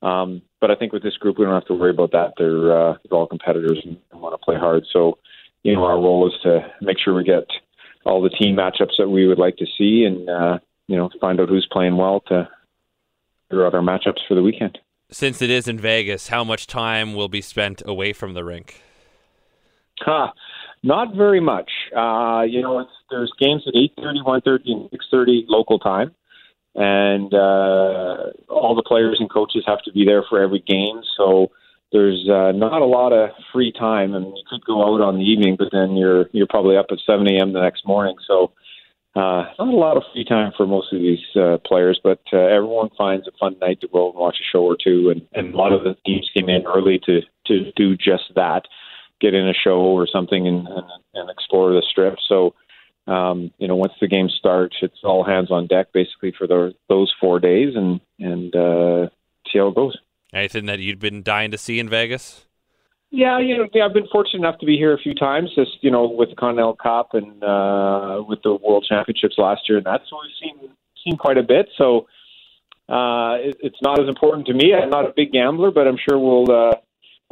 Um, 0.03 0.43
but 0.61 0.71
I 0.71 0.75
think 0.75 0.93
with 0.93 1.03
this 1.03 1.17
group, 1.17 1.39
we 1.39 1.45
don't 1.45 1.55
have 1.55 1.67
to 1.67 1.75
worry 1.75 1.91
about 1.91 2.13
that. 2.13 2.33
They're, 2.39 2.73
uh, 2.73 2.95
they're 3.05 3.19
all 3.19 3.27
competitors 3.27 3.81
and 3.85 3.99
want 4.13 4.33
to 4.33 4.43
play 4.43 4.57
hard. 4.57 4.87
So, 4.91 5.19
you 5.63 5.75
know, 5.75 5.85
our 5.85 5.97
role 5.97 6.27
is 6.27 6.33
to 6.43 6.61
make 6.81 6.97
sure 6.99 7.15
we 7.15 7.25
get 7.25 7.45
all 8.07 8.23
the 8.23 8.31
team 8.31 8.57
matchups 8.57 8.97
that 8.99 9.11
we 9.11 9.27
would 9.27 9.39
like 9.39 9.57
to 9.57 9.67
see, 9.77 10.05
and 10.05 10.29
uh, 10.29 10.59
you 10.87 10.97
know, 10.97 11.11
find 11.21 11.41
out 11.41 11.49
who's 11.49 11.69
playing 11.71 11.97
well 11.97 12.21
to 12.29 12.49
figure 13.51 13.67
out 13.67 13.75
our 13.75 13.83
matchups 13.83 14.21
for 14.27 14.35
the 14.35 14.43
weekend 14.43 14.79
since 15.11 15.43
it 15.43 15.51
is 15.51 15.67
in 15.67 15.79
Vegas, 15.79 16.29
how 16.29 16.45
much 16.45 16.67
time 16.67 17.15
will 17.15 17.29
be 17.29 17.41
spent 17.41 17.83
away 17.85 18.13
from 18.13 18.35
the 18.35 18.45
rink? 18.45 18.83
Huh. 20.01 20.33
Not 20.83 21.15
very 21.15 21.41
much. 21.41 21.71
Uh, 21.95 22.43
you 22.49 22.63
know, 22.63 22.79
it's, 22.79 22.91
there's 23.11 23.33
games 23.39 23.65
at 23.67 23.75
8.30, 23.75 24.25
1.30, 24.25 24.61
and 24.67 24.91
6.30 24.91 25.45
local 25.49 25.79
time. 25.79 26.15
And 26.75 27.35
uh, 27.35 28.31
all 28.49 28.75
the 28.75 28.85
players 28.87 29.19
and 29.21 29.31
coaches 29.31 29.65
have 29.67 29.83
to 29.83 29.93
be 29.93 30.05
there 30.05 30.25
for 30.29 30.41
every 30.41 30.63
game. 30.67 31.03
So 31.17 31.51
there's 31.93 32.29
uh, 32.31 32.53
not 32.53 32.81
a 32.81 32.87
lot 32.87 33.13
of 33.13 33.31
free 33.53 33.73
time. 33.73 34.13
Mean, 34.13 34.25
you 34.25 34.43
could 34.49 34.65
go 34.65 34.83
out 34.83 35.01
on 35.01 35.17
the 35.19 35.25
evening, 35.25 35.57
but 35.59 35.69
then 35.73 35.97
you're 35.97 36.27
you're 36.33 36.47
probably 36.47 36.77
up 36.77 36.87
at 36.91 36.99
7 37.05 37.27
a.m. 37.27 37.53
the 37.53 37.61
next 37.61 37.85
morning. 37.85 38.15
So 38.27 38.53
uh, 39.17 39.51
not 39.59 39.75
a 39.75 39.77
lot 39.77 39.97
of 39.97 40.05
free 40.13 40.25
time 40.25 40.53
for 40.57 40.67
most 40.67 40.93
of 40.93 41.01
these 41.01 41.19
uh, 41.35 41.59
players, 41.67 42.01
but 42.03 42.21
uh, 42.33 42.39
everyone 42.39 42.91
finds 42.97 43.27
a 43.27 43.33
fun 43.41 43.57
night 43.61 43.81
to 43.81 43.89
go 43.89 44.11
and 44.11 44.19
watch 44.19 44.37
a 44.41 44.47
show 44.57 44.63
or 44.63 44.77
two. 44.83 45.11
And, 45.11 45.27
and 45.33 45.53
a 45.53 45.57
lot 45.57 45.73
of 45.73 45.83
the 45.83 45.97
teams 46.07 46.31
came 46.37 46.49
in 46.49 46.65
early 46.65 47.01
to 47.07 47.21
to 47.47 47.73
do 47.73 47.97
just 47.97 48.33
that, 48.37 48.63
get 49.21 49.35
in 49.35 49.49
a 49.49 49.55
show 49.55 49.81
or 49.81 50.07
something 50.07 50.47
and 50.47 50.67
and, 50.67 50.87
and 51.15 51.31
explore 51.31 51.73
the 51.73 51.83
strip. 51.89 52.17
So, 52.29 52.55
um, 53.07 53.51
you 53.59 53.69
know, 53.69 53.77
once 53.77 53.93
the 54.01 54.09
game 54.09 54.29
starts, 54.29 54.77
it's 54.83 55.03
all 55.05 55.25
hands 55.25 55.51
on 55.51 55.67
deck 55.67 55.89
basically 55.93 56.33
for 56.37 56.47
the, 56.47 56.75
those 56.89 57.13
four 57.21 57.41
days, 57.41 57.75
and 57.77 58.01
and 58.19 58.55
uh, 58.55 59.09
see 59.51 59.59
how 59.59 59.69
it 59.69 59.75
goes. 59.75 59.97
Anything 60.33 60.67
that 60.67 60.79
you'd 60.79 61.01
been 61.01 61.23
dying 61.23 61.51
to 61.51 61.59
see 61.59 61.81
in 61.81 61.89
Vegas? 61.89 62.47
Yeah, 63.13 63.41
you 63.41 63.59
know, 63.59 63.69
yeah, 63.75 63.87
I've 63.87 63.93
been 63.93 64.07
fortunate 64.13 64.39
enough 64.39 64.61
to 64.61 64.67
be 64.67 64.77
here 64.77 64.95
a 64.95 64.99
few 64.99 65.15
times, 65.15 65.51
just 65.57 65.83
you 65.83 65.91
know, 65.91 66.09
with 66.09 66.31
the 66.31 66.37
Continental 66.37 66.77
Cup 66.77 67.15
and 67.15 67.43
uh, 67.43 68.23
with 68.27 68.41
the 68.43 68.55
World 68.55 68.87
Championships 68.89 69.35
last 69.37 69.63
year, 69.69 69.79
and 69.79 69.87
that's 69.87 70.11
what 70.13 70.23
we've 70.25 70.35
seen 70.41 70.71
seen 71.05 71.17
quite 71.17 71.39
a 71.39 71.43
bit. 71.43 71.69
So 71.77 72.07
uh, 72.89 73.35
it, 73.41 73.57
it's 73.61 73.83
not 73.83 74.01
as 74.01 74.09
important 74.09 74.47
to 74.47 74.55
me. 74.55 74.73
I'm 74.75 74.91
not 74.91 75.07
a 75.07 75.13
big 75.15 75.33
gambler, 75.33 75.73
but 75.73 75.89
I'm 75.89 75.97
sure 75.97 76.19
we'll. 76.19 76.51
Uh, 76.51 76.77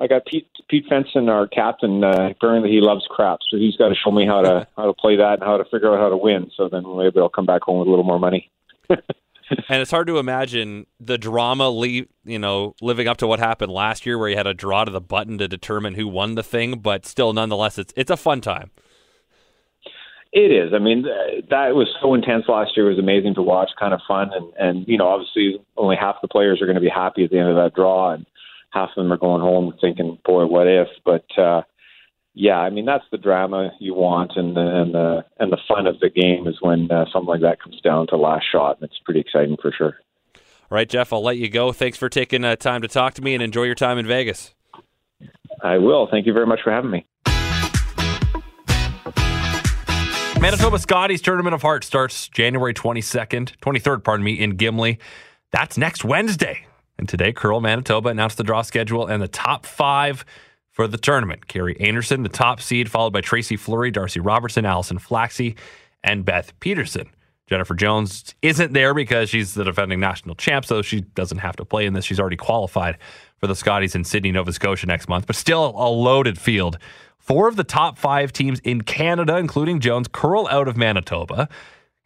I 0.01 0.07
got 0.07 0.27
Pete 0.27 0.49
Pete 0.69 0.87
Fenson, 0.89 1.29
our 1.29 1.47
captain. 1.49 2.05
Uh, 2.05 2.29
apparently, 2.31 2.71
he 2.71 2.81
loves 2.81 3.07
craps, 3.11 3.47
so 3.51 3.57
he's 3.57 3.77
got 3.77 3.89
to 3.89 3.95
show 3.95 4.11
me 4.11 4.27
how 4.27 4.43
to 4.43 4.67
how 4.77 4.87
to 4.87 4.95
play 4.95 5.17
that 5.17 5.35
and 5.35 5.43
how 5.43 5.57
to 5.57 5.65
figure 5.65 5.93
out 5.93 6.01
how 6.01 6.09
to 6.09 6.17
win. 6.17 6.51
So 6.57 6.69
then 6.69 6.85
maybe 6.97 7.19
I'll 7.19 7.29
come 7.29 7.47
back 7.47 7.63
home 7.63 7.79
with 7.79 7.89
a 7.89 7.91
little 7.91 8.05
more 8.05 8.19
money. 8.19 8.51
and 8.91 9.01
it's 9.83 9.91
hard 9.91 10.07
to 10.07 10.19
imagine 10.19 10.87
the 11.01 11.19
drama, 11.19 11.69
le- 11.69 12.07
you 12.25 12.39
know, 12.39 12.75
living 12.81 13.09
up 13.09 13.17
to 13.19 13.27
what 13.27 13.41
happened 13.41 13.73
last 13.73 14.07
year, 14.07 14.19
where 14.19 14.29
you 14.29 14.37
had 14.37 14.47
a 14.47 14.55
draw 14.55 14.85
to 14.85 14.91
the 14.91 15.01
button 15.01 15.39
to 15.39 15.49
determine 15.49 15.95
who 15.95 16.07
won 16.07 16.37
the 16.37 16.43
thing. 16.43 16.79
But 16.79 17.05
still, 17.05 17.33
nonetheless, 17.33 17.79
it's 17.79 17.93
it's 17.97 18.11
a 18.11 18.17
fun 18.17 18.41
time. 18.41 18.71
It 20.31 20.53
is. 20.53 20.75
I 20.75 20.79
mean, 20.79 21.07
that 21.51 21.75
was 21.75 21.89
so 22.03 22.13
intense 22.13 22.45
last 22.49 22.77
year. 22.77 22.87
It 22.87 22.91
was 22.91 22.99
amazing 22.99 23.35
to 23.37 23.43
watch, 23.43 23.71
kind 23.81 23.95
of 23.95 24.01
fun, 24.07 24.31
and 24.33 24.53
and 24.59 24.89
you 24.89 24.99
know, 24.99 25.09
obviously, 25.09 25.61
only 25.77 25.97
half 25.97 26.17
the 26.23 26.29
players 26.29 26.61
are 26.63 26.67
going 26.67 26.77
to 26.77 26.83
be 26.83 26.89
happy 26.89 27.25
at 27.25 27.31
the 27.31 27.39
end 27.39 27.49
of 27.49 27.57
that 27.57 27.75
draw, 27.75 28.13
and 28.13 28.27
half 28.71 28.91
of 28.97 29.03
them 29.03 29.13
are 29.13 29.19
going 29.19 29.41
home 29.41 29.75
thinking, 29.81 30.19
"Boy, 30.25 30.47
what 30.47 30.67
if?" 30.67 30.89
But 31.05 31.27
uh, 31.39 31.63
yeah, 32.35 32.59
I 32.59 32.71
mean 32.71 32.85
that's 32.85 33.05
the 33.11 33.19
drama 33.19 33.71
you 33.81 33.95
want, 33.95 34.33
and 34.37 34.57
the 34.57 34.61
and 34.61 34.95
the 34.95 35.25
and 35.39 35.53
the 35.53 35.59
fun 35.67 35.87
of 35.87 35.99
the 36.01 36.11
game 36.11 36.47
is 36.47 36.57
when 36.61 36.91
uh, 36.91 37.05
something 37.13 37.29
like 37.29 37.41
that 37.41 37.61
comes 37.63 37.81
down 37.81 38.07
to 38.09 38.17
last 38.17 38.47
shot, 38.51 38.79
and 38.81 38.89
it's 38.89 39.01
pretty 39.05 39.21
exciting 39.21 39.57
for 39.61 39.73
sure. 39.77 39.97
All 40.35 40.77
right, 40.77 40.89
Jeff, 40.89 41.13
I'll 41.13 41.23
let 41.23 41.39
you 41.39 41.49
go. 41.49 41.73
Thanks 41.73 41.97
for 41.97 42.09
taking 42.09 42.45
uh, 42.45 42.57
time 42.57 42.83
to 42.83 42.89
talk 42.89 43.15
to 43.15 43.23
me, 43.23 43.35
and 43.35 43.43
enjoy 43.43 43.65
your 43.65 43.75
time 43.75 43.99
in 43.99 44.07
Vegas. 44.07 44.55
I 45.63 45.79
will. 45.79 46.07
Thank 46.11 46.27
you 46.27 46.33
very 46.33 46.47
much 46.47 46.61
for 46.63 46.71
having 46.71 46.91
me. 46.91 47.07
Manitoba 50.41 50.79
Scotties 50.79 51.21
Tournament 51.21 51.55
of 51.55 51.63
Hearts 51.63 51.89
starts 51.89 52.29
January 52.29 52.73
22nd, 52.73 53.57
23rd, 53.61 54.05
pardon 54.05 54.23
me, 54.23 54.35
in 54.35 54.51
Gimli. 54.51 55.01
That's 55.51 55.77
next 55.77 56.05
Wednesday. 56.05 56.68
And 56.99 57.09
today, 57.09 57.33
Curl 57.33 57.61
Manitoba 57.61 58.09
announced 58.09 58.37
the 58.37 58.45
draw 58.45 58.63
schedule 58.63 59.07
and 59.07 59.23
the 59.23 59.29
top 59.29 59.65
five 59.65 60.25
for 60.71 60.87
the 60.89 60.99
tournament. 60.99 61.47
Kerri 61.47 61.79
Einarson, 61.81 62.23
the 62.23 62.29
top 62.29 62.61
seed, 62.61 62.91
followed 62.91 63.13
by 63.13 63.21
Tracy 63.21 63.57
Fleury, 63.57 63.91
Darcy 63.91 64.21
Robertson, 64.21 64.65
Allison 64.65 64.99
Flaxey, 64.99 65.57
and 66.03 66.25
Beth 66.25 66.59
Peterson. 66.61 67.09
Jennifer 67.49 67.75
Jones 67.75 68.35
isn't 68.43 68.75
there 68.75 68.93
because 68.93 69.31
she's 69.31 69.55
the 69.55 69.65
defending 69.65 70.01
national 70.01 70.35
champ, 70.35 70.67
so 70.67 70.83
she 70.83 71.01
doesn't 71.01 71.39
have 71.39 71.57
to 71.57 71.65
play 71.65 71.87
in 71.87 71.95
this. 71.95 72.05
She's 72.05 72.21
already 72.21 72.37
qualified 72.37 72.99
for 73.39 73.47
the 73.47 73.57
Scotties 73.57 73.95
in 73.95 74.05
Sydney, 74.05 74.33
Nova 74.33 74.53
Scotia 74.53 74.87
next 74.87 75.09
month, 75.09 75.27
but 75.27 75.35
still 75.35 75.73
a 75.77 75.89
loaded 75.89 76.39
field. 76.39 76.79
Four 77.19 77.49
of 77.49 77.57
the 77.57 77.65
top 77.65 77.97
five 77.97 78.33
teams 78.33 78.61
in 78.61 78.83
Canada, 78.83 79.37
including 79.39 79.81
Jones, 79.81 80.09
curl 80.09 80.47
out 80.49 80.69
of 80.69 80.77
Manitoba. 80.77 81.49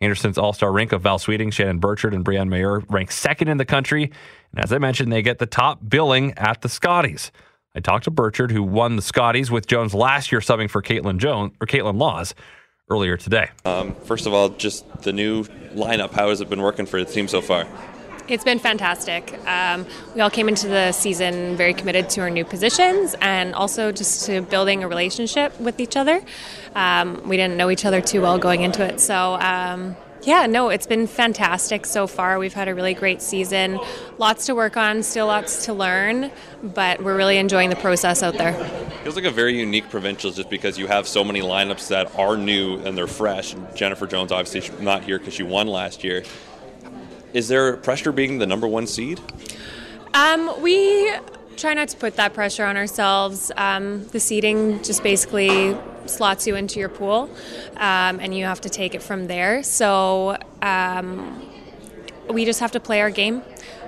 Einarson's 0.03 0.37
All 0.37 0.53
Star 0.53 0.73
rink 0.73 0.93
of 0.93 1.03
Val 1.03 1.19
Sweeting, 1.19 1.51
Shannon 1.51 1.79
Birchard, 1.79 2.15
and 2.15 2.25
Briane 2.25 2.49
Meilleur 2.49 2.81
rank 2.91 3.11
second 3.13 3.49
in 3.49 3.57
the 3.57 3.65
country. 3.65 4.11
And 4.53 4.65
as 4.65 4.73
I 4.73 4.79
mentioned, 4.79 5.13
they 5.13 5.23
get 5.23 5.39
the 5.39 5.47
top 5.47 5.81
billing 5.89 6.35
at 6.37 6.61
the 6.63 6.69
Scotties. 6.69 7.31
I 7.75 7.81
talked 7.81 8.05
to 8.05 8.11
Birchard, 8.11 8.51
who 8.51 8.63
won 8.63 8.97
the 8.97 9.03
Scotties 9.03 9.51
with 9.51 9.67
Jones 9.67 9.95
last 9.95 10.31
year, 10.31 10.41
subbing 10.41 10.69
for 10.69 10.83
Caitlin 10.83 11.19
Jones 11.19 11.53
or 11.61 11.67
Kaitlyn 11.67 11.99
Lawes 11.99 12.35
earlier 12.91 13.17
today. 13.17 13.51
Um, 13.65 13.95
first 14.05 14.27
of 14.27 14.35
all, 14.35 14.51
just 14.51 15.03
the 15.03 15.13
new 15.13 15.45
lineup. 15.75 16.11
How 16.11 16.29
has 16.29 16.41
it 16.41 16.51
been 16.51 16.61
working 16.61 16.85
for 16.85 17.03
the 17.03 17.11
team 17.11 17.29
so 17.29 17.41
far? 17.41 17.67
It's 18.29 18.45
been 18.45 18.61
fantastic. 18.61 19.39
Um, 19.47 19.85
we 20.15 20.21
all 20.21 20.31
came 20.31 20.49
into 20.49 20.69
the 20.69 20.93
season 20.93 21.57
very 21.57 21.75
committed 21.75 22.09
to 22.11 22.21
our 22.21 22.31
new 22.31 22.45
positions 22.45 23.17
and 23.21 23.55
also 23.55 23.91
just 23.91 24.27
to 24.27 24.43
building 24.43 24.85
a 24.85 24.89
relationship 24.89 25.59
with 25.61 25.81
each 25.81 25.97
other. 25.97 26.23
Um, 26.75 27.29
we 27.29 27.37
didn't 27.37 27.57
know 27.57 27.71
each 27.71 27.85
other 27.85 28.01
too 28.01 28.23
well 28.23 28.39
going 28.39 28.63
into 28.63 28.85
it, 28.85 29.01
so 29.01 29.35
um, 29.35 29.97
yeah, 30.23 30.47
no, 30.47 30.69
it's 30.69 30.87
been 30.87 31.09
fantastic 31.09 31.85
so 31.85 32.07
far. 32.07 32.39
We've 32.39 32.55
had 32.55 32.69
a 32.69 32.75
really 32.75 32.95
great 32.95 33.21
season. 33.21 33.81
Lots 34.19 34.47
to 34.47 34.55
work 34.55 34.77
on, 34.77 35.03
still 35.03 35.27
lots 35.27 35.65
to 35.65 35.73
learn, 35.73 36.31
but 36.63 37.03
we're 37.03 37.17
really 37.17 37.39
enjoying 37.39 37.71
the 37.71 37.77
process 37.77 38.23
out 38.23 38.35
there. 38.35 38.53
Feels 39.03 39.17
like 39.17 39.25
a 39.25 39.33
very 39.33 39.59
unique 39.59 39.91
provincials 39.91 40.37
just 40.37 40.49
because 40.49 40.79
you 40.79 40.87
have 40.87 41.09
so 41.09 41.25
many 41.25 41.41
lineups 41.41 41.89
that 41.89 42.17
are 42.17 42.37
new 42.37 42.79
and 42.85 42.97
they're 42.97 43.09
fresh. 43.09 43.57
Jennifer 43.75 44.07
Jones 44.07 44.31
obviously 44.31 44.83
not 44.83 45.03
here 45.03 45.19
because 45.19 45.35
she 45.35 45.43
won 45.43 45.67
last 45.67 46.05
year. 46.05 46.23
Is 47.33 47.49
there 47.49 47.77
pressure 47.77 48.13
being 48.13 48.39
the 48.39 48.47
number 48.47 48.69
one 48.69 48.87
seed? 48.87 49.21
Um, 50.15 50.61
we 50.61 51.11
try 51.57 51.75
not 51.75 51.89
to 51.89 51.97
put 51.97 52.17
that 52.17 52.35
pressure 52.35 52.65
on 52.65 52.77
ourselves. 52.77 53.51
Um, 53.57 54.07
the 54.09 54.21
seeding 54.21 54.83
just 54.83 55.03
basically 55.03 55.77
slots 56.07 56.47
you 56.47 56.57
into 56.57 56.79
your 56.79 56.89
pool, 56.89 57.31
um, 57.77 58.21
and 58.21 58.37
you 58.37 58.45
have 58.45 58.61
to 58.63 58.69
take 58.69 58.95
it 58.95 59.03
from 59.03 59.27
there. 59.27 59.63
So 59.63 60.37
um, 60.61 61.49
we 62.29 62.45
just 62.45 62.61
have 62.61 62.73
to 62.73 62.81
play 62.81 63.01
our 63.01 63.11
game. 63.11 63.43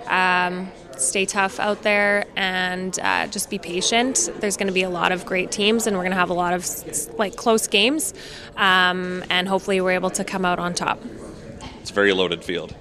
Um, 0.06 0.70
stay 0.96 1.26
tough 1.26 1.58
out 1.58 1.82
there 1.82 2.24
and 2.36 2.98
uh, 3.00 3.26
just 3.26 3.50
be 3.50 3.58
patient. 3.58 4.30
There's 4.38 4.56
going 4.56 4.68
to 4.68 4.72
be 4.72 4.84
a 4.84 4.90
lot 4.90 5.12
of 5.12 5.26
great 5.26 5.50
teams, 5.50 5.86
and 5.86 5.96
we're 5.96 6.04
going 6.04 6.12
to 6.12 6.18
have 6.18 6.30
a 6.30 6.34
lot 6.34 6.54
of 6.54 7.18
like 7.18 7.36
close 7.36 7.66
games, 7.66 8.14
um, 8.56 9.24
and 9.28 9.48
hopefully 9.48 9.80
we're 9.80 9.92
able 9.92 10.10
to 10.10 10.24
come 10.24 10.44
out 10.44 10.58
on 10.58 10.72
top. 10.72 11.02
It's 11.80 11.90
a 11.90 11.94
very 11.94 12.12
loaded 12.12 12.42
field. 12.44 12.74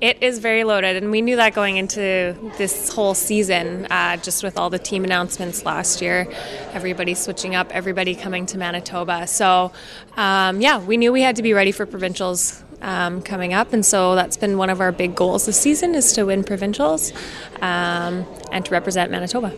It 0.00 0.22
is 0.22 0.38
very 0.38 0.62
loaded, 0.62 0.94
and 0.94 1.10
we 1.10 1.20
knew 1.22 1.34
that 1.34 1.54
going 1.54 1.76
into 1.76 2.36
this 2.56 2.88
whole 2.92 3.14
season, 3.14 3.88
uh, 3.90 4.16
just 4.18 4.44
with 4.44 4.56
all 4.56 4.70
the 4.70 4.78
team 4.78 5.02
announcements 5.02 5.64
last 5.64 6.00
year, 6.00 6.28
everybody 6.72 7.14
switching 7.14 7.56
up, 7.56 7.74
everybody 7.74 8.14
coming 8.14 8.46
to 8.46 8.58
Manitoba. 8.58 9.26
So, 9.26 9.72
um, 10.16 10.60
yeah, 10.60 10.78
we 10.78 10.96
knew 10.96 11.12
we 11.12 11.22
had 11.22 11.34
to 11.34 11.42
be 11.42 11.52
ready 11.52 11.72
for 11.72 11.84
provincials 11.84 12.62
um, 12.80 13.22
coming 13.22 13.52
up, 13.54 13.72
and 13.72 13.84
so 13.84 14.14
that's 14.14 14.36
been 14.36 14.56
one 14.56 14.70
of 14.70 14.80
our 14.80 14.92
big 14.92 15.16
goals 15.16 15.46
this 15.46 15.58
season 15.58 15.96
is 15.96 16.12
to 16.12 16.26
win 16.26 16.44
provincials 16.44 17.12
um, 17.56 18.24
and 18.52 18.64
to 18.66 18.70
represent 18.70 19.10
Manitoba. 19.10 19.52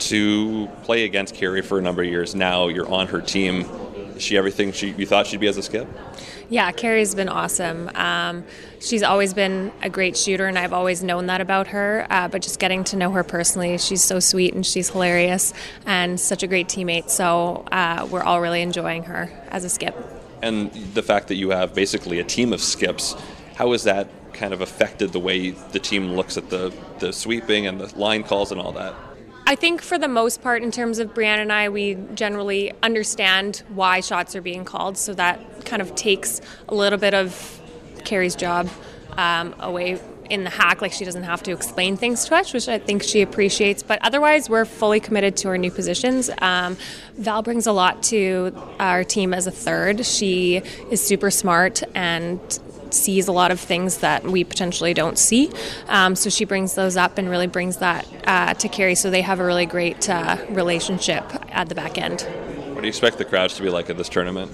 To 0.00 0.66
play 0.82 1.04
against 1.04 1.36
Kerri 1.36 1.64
for 1.64 1.78
a 1.78 1.82
number 1.82 2.02
of 2.02 2.08
years 2.08 2.34
now, 2.34 2.66
you're 2.66 2.90
on 2.90 3.06
her 3.06 3.20
team. 3.20 3.64
Is 4.18 4.24
she 4.24 4.36
everything 4.36 4.72
she 4.72 4.90
you 4.90 5.06
thought 5.06 5.28
she'd 5.28 5.38
be 5.38 5.46
as 5.46 5.56
a 5.56 5.62
skip? 5.62 5.86
Yeah, 6.48 6.72
Kerri's 6.72 7.14
been 7.14 7.28
awesome. 7.28 7.88
Um, 7.94 8.44
she's 8.80 9.04
always 9.04 9.32
been 9.32 9.70
a 9.80 9.88
great 9.88 10.16
shooter, 10.16 10.46
and 10.46 10.58
I've 10.58 10.72
always 10.72 11.04
known 11.04 11.26
that 11.26 11.40
about 11.40 11.68
her. 11.68 12.04
Uh, 12.10 12.26
but 12.26 12.42
just 12.42 12.58
getting 12.58 12.82
to 12.84 12.96
know 12.96 13.12
her 13.12 13.22
personally, 13.22 13.78
she's 13.78 14.02
so 14.02 14.18
sweet 14.18 14.54
and 14.54 14.66
she's 14.66 14.90
hilarious 14.90 15.54
and 15.86 16.18
such 16.18 16.42
a 16.42 16.48
great 16.48 16.66
teammate. 16.66 17.10
So 17.10 17.64
uh, 17.70 18.08
we're 18.10 18.24
all 18.24 18.40
really 18.40 18.60
enjoying 18.60 19.04
her 19.04 19.30
as 19.50 19.62
a 19.62 19.68
skip. 19.68 19.94
And 20.42 20.72
the 20.94 21.02
fact 21.04 21.28
that 21.28 21.36
you 21.36 21.50
have 21.50 21.72
basically 21.72 22.18
a 22.18 22.24
team 22.24 22.52
of 22.52 22.60
skips, 22.60 23.14
how 23.54 23.70
has 23.70 23.84
that 23.84 24.08
kind 24.32 24.52
of 24.52 24.62
affected 24.62 25.12
the 25.12 25.20
way 25.20 25.50
the 25.50 25.78
team 25.78 26.14
looks 26.14 26.36
at 26.36 26.50
the, 26.50 26.74
the 26.98 27.12
sweeping 27.12 27.68
and 27.68 27.80
the 27.80 27.96
line 27.96 28.24
calls 28.24 28.50
and 28.50 28.60
all 28.60 28.72
that? 28.72 28.96
I 29.48 29.54
think 29.54 29.80
for 29.80 29.98
the 29.98 30.08
most 30.08 30.42
part, 30.42 30.62
in 30.62 30.70
terms 30.70 30.98
of 30.98 31.14
Briane 31.14 31.38
and 31.38 31.50
I, 31.50 31.70
we 31.70 31.94
generally 32.12 32.70
understand 32.82 33.62
why 33.70 34.00
shots 34.00 34.36
are 34.36 34.42
being 34.42 34.62
called, 34.66 34.98
so 34.98 35.14
that 35.14 35.64
kind 35.64 35.80
of 35.80 35.94
takes 35.94 36.42
a 36.68 36.74
little 36.74 36.98
bit 36.98 37.14
of 37.14 37.58
Kerri's 38.04 38.36
job 38.36 38.68
um, 39.16 39.54
away 39.58 39.98
in 40.28 40.44
the 40.44 40.50
hack. 40.50 40.82
Like 40.82 40.92
she 40.92 41.06
doesn't 41.06 41.22
have 41.22 41.42
to 41.44 41.52
explain 41.52 41.96
things 41.96 42.26
to 42.26 42.36
us, 42.36 42.52
which 42.52 42.68
I 42.68 42.78
think 42.78 43.02
she 43.02 43.22
appreciates. 43.22 43.82
But 43.82 44.00
otherwise, 44.02 44.50
we're 44.50 44.66
fully 44.66 45.00
committed 45.00 45.34
to 45.38 45.48
our 45.48 45.56
new 45.56 45.70
positions. 45.70 46.28
Um, 46.42 46.76
Val 47.14 47.40
brings 47.40 47.66
a 47.66 47.72
lot 47.72 48.02
to 48.04 48.54
our 48.78 49.02
team 49.02 49.32
as 49.32 49.46
a 49.46 49.50
third. 49.50 50.04
She 50.04 50.56
is 50.90 51.02
super 51.02 51.30
smart 51.30 51.82
and 51.94 52.38
sees 52.94 53.28
a 53.28 53.32
lot 53.32 53.50
of 53.50 53.60
things 53.60 53.98
that 53.98 54.24
we 54.24 54.44
potentially 54.44 54.94
don't 54.94 55.18
see. 55.18 55.50
Um, 55.88 56.16
so 56.16 56.30
she 56.30 56.44
brings 56.44 56.74
those 56.74 56.96
up 56.96 57.18
and 57.18 57.28
really 57.28 57.46
brings 57.46 57.78
that 57.78 58.06
uh, 58.26 58.54
to 58.54 58.68
Kerri. 58.68 58.96
So 58.96 59.10
they 59.10 59.22
have 59.22 59.40
a 59.40 59.44
really 59.44 59.66
great 59.66 60.08
uh, 60.08 60.36
relationship 60.50 61.24
at 61.50 61.68
the 61.68 61.74
back 61.74 61.98
end. 61.98 62.22
What 62.72 62.82
do 62.82 62.86
you 62.86 62.88
expect 62.88 63.18
the 63.18 63.24
crowds 63.24 63.54
to 63.54 63.62
be 63.62 63.70
like 63.70 63.90
at 63.90 63.96
this 63.96 64.08
tournament? 64.08 64.52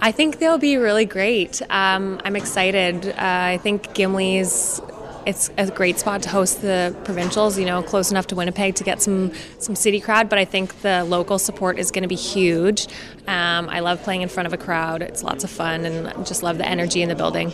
I 0.00 0.12
think 0.12 0.38
they'll 0.38 0.58
be 0.58 0.76
really 0.76 1.06
great. 1.06 1.62
Um, 1.70 2.20
I'm 2.24 2.36
excited. 2.36 3.06
Uh, 3.08 3.14
I 3.16 3.58
think 3.62 3.94
Gimli's 3.94 4.80
it's 5.26 5.50
a 5.56 5.70
great 5.70 5.98
spot 5.98 6.22
to 6.22 6.28
host 6.28 6.62
the 6.62 6.96
provincials. 7.04 7.58
You 7.58 7.66
know, 7.66 7.82
close 7.82 8.10
enough 8.10 8.26
to 8.28 8.34
Winnipeg 8.34 8.74
to 8.76 8.84
get 8.84 9.02
some 9.02 9.32
some 9.58 9.74
city 9.74 10.00
crowd, 10.00 10.28
but 10.28 10.38
I 10.38 10.44
think 10.44 10.80
the 10.82 11.04
local 11.04 11.38
support 11.38 11.78
is 11.78 11.90
going 11.90 12.02
to 12.02 12.08
be 12.08 12.14
huge. 12.14 12.86
Um, 13.26 13.68
I 13.68 13.80
love 13.80 14.02
playing 14.02 14.22
in 14.22 14.28
front 14.28 14.46
of 14.46 14.52
a 14.52 14.58
crowd. 14.58 15.02
It's 15.02 15.22
lots 15.22 15.44
of 15.44 15.50
fun, 15.50 15.84
and 15.84 16.26
just 16.26 16.42
love 16.42 16.58
the 16.58 16.68
energy 16.68 17.02
in 17.02 17.08
the 17.08 17.14
building. 17.14 17.50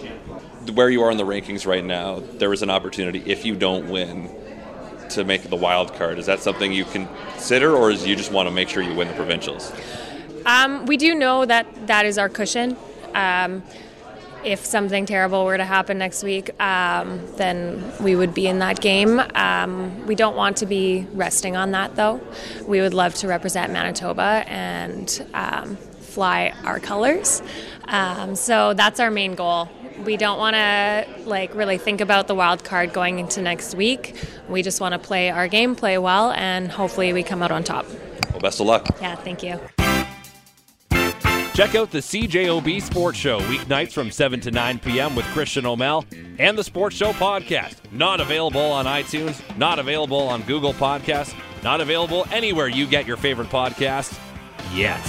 Where 0.75 0.91
you 0.91 1.03
are 1.03 1.11
in 1.11 1.17
the 1.17 1.25
rankings 1.25 1.67
right 1.67 1.85
now, 1.85 2.21
there 2.21 2.53
is 2.53 2.63
an 2.63 2.71
opportunity 2.71 3.23
if 3.27 3.45
you 3.45 3.57
don't 3.57 3.89
win 3.89 4.31
to 5.11 5.25
make 5.25 5.43
the 5.43 5.57
wild 5.57 5.95
card. 5.95 6.19
Is 6.19 6.27
that 6.27 6.41
something 6.41 6.73
you 6.73 6.85
consider, 6.85 7.75
or 7.75 7.91
is 7.91 8.07
you 8.07 8.17
just 8.17 8.31
want 8.31 8.47
to 8.47 8.51
make 8.51 8.69
sure 8.69 8.83
you 8.83 8.95
win 8.95 9.09
the 9.09 9.15
provincials? 9.15 9.73
Um, 10.47 10.87
we 10.87 10.97
do 10.97 11.15
know 11.15 11.45
that 11.45 11.87
that 11.87 12.07
is 12.07 12.19
our 12.19 12.29
cushion. 12.29 12.77
Um, 13.15 13.63
if 14.45 14.65
something 14.65 15.07
terrible 15.07 15.45
were 15.45 15.57
to 15.57 15.65
happen 15.65 15.99
next 15.99 16.23
week, 16.23 16.51
um, 16.61 17.21
then 17.37 17.93
we 18.01 18.17
would 18.17 18.35
be 18.35 18.47
in 18.47 18.59
that 18.61 18.81
game. 18.81 19.21
Um, 19.35 20.07
we 20.07 20.15
don't 20.15 20.37
want 20.37 20.59
to 20.59 20.67
be 20.67 21.07
resting 21.13 21.57
on 21.57 21.73
that, 21.73 21.97
though. 21.97 22.21
We 22.67 22.81
would 22.81 22.95
love 22.95 23.15
to 23.17 23.29
represent 23.29 23.73
Manitoba 23.73 24.45
and 24.47 25.27
um, 25.35 25.77
fly 25.77 26.53
our 26.65 26.81
colors. 26.81 27.43
Um, 27.85 28.35
so 28.37 28.75
that's 28.75 29.01
our 29.01 29.11
main 29.11 29.35
goal. 29.35 29.69
We 30.05 30.17
don't 30.17 30.39
want 30.39 30.57
to 30.57 31.07
like 31.25 31.55
really 31.55 31.77
think 31.77 32.01
about 32.01 32.27
the 32.27 32.35
wild 32.35 32.65
card 32.65 32.93
going 32.93 33.19
into 33.19 33.43
next 33.43 33.75
week. 33.75 34.17
We 34.49 34.63
just 34.63 34.81
want 34.81 34.93
to 34.93 34.99
play 34.99 35.31
our 35.31 35.49
game, 35.49 35.75
play 35.75 35.99
well, 35.99 36.33
and 36.33 36.71
hopefully 36.71 37.13
we 37.13 37.23
come 37.23 37.43
out 37.43 37.51
on 37.51 37.65
top. 37.65 37.87
Well, 38.31 38.41
best 38.41 38.61
of 38.61 38.67
luck. 38.67 38.89
Yeah, 39.01 39.17
thank 39.17 39.43
you. 39.43 39.61
Check 41.61 41.75
out 41.75 41.91
the 41.91 41.99
CJOB 41.99 42.81
Sports 42.81 43.19
Show 43.19 43.39
weeknights 43.41 43.93
from 43.93 44.11
7 44.11 44.41
to 44.41 44.51
9 44.51 44.79
p.m. 44.79 45.15
with 45.15 45.27
Christian 45.27 45.67
O'Mel 45.67 46.07
and 46.39 46.57
the 46.57 46.65
Sports 46.65 46.97
Show 46.97 47.13
podcast. 47.13 47.75
Not 47.93 48.19
available 48.19 48.63
on 48.63 48.87
iTunes, 48.87 49.43
not 49.59 49.79
available 49.79 50.17
on 50.17 50.41
Google 50.45 50.73
Podcasts, 50.73 51.35
not 51.63 51.83
available 51.83 52.27
anywhere 52.33 52.69
you 52.69 52.87
get 52.87 53.07
your 53.07 53.19
favorite 53.19 53.51
podcasts 53.51 54.19
yet. 54.73 55.07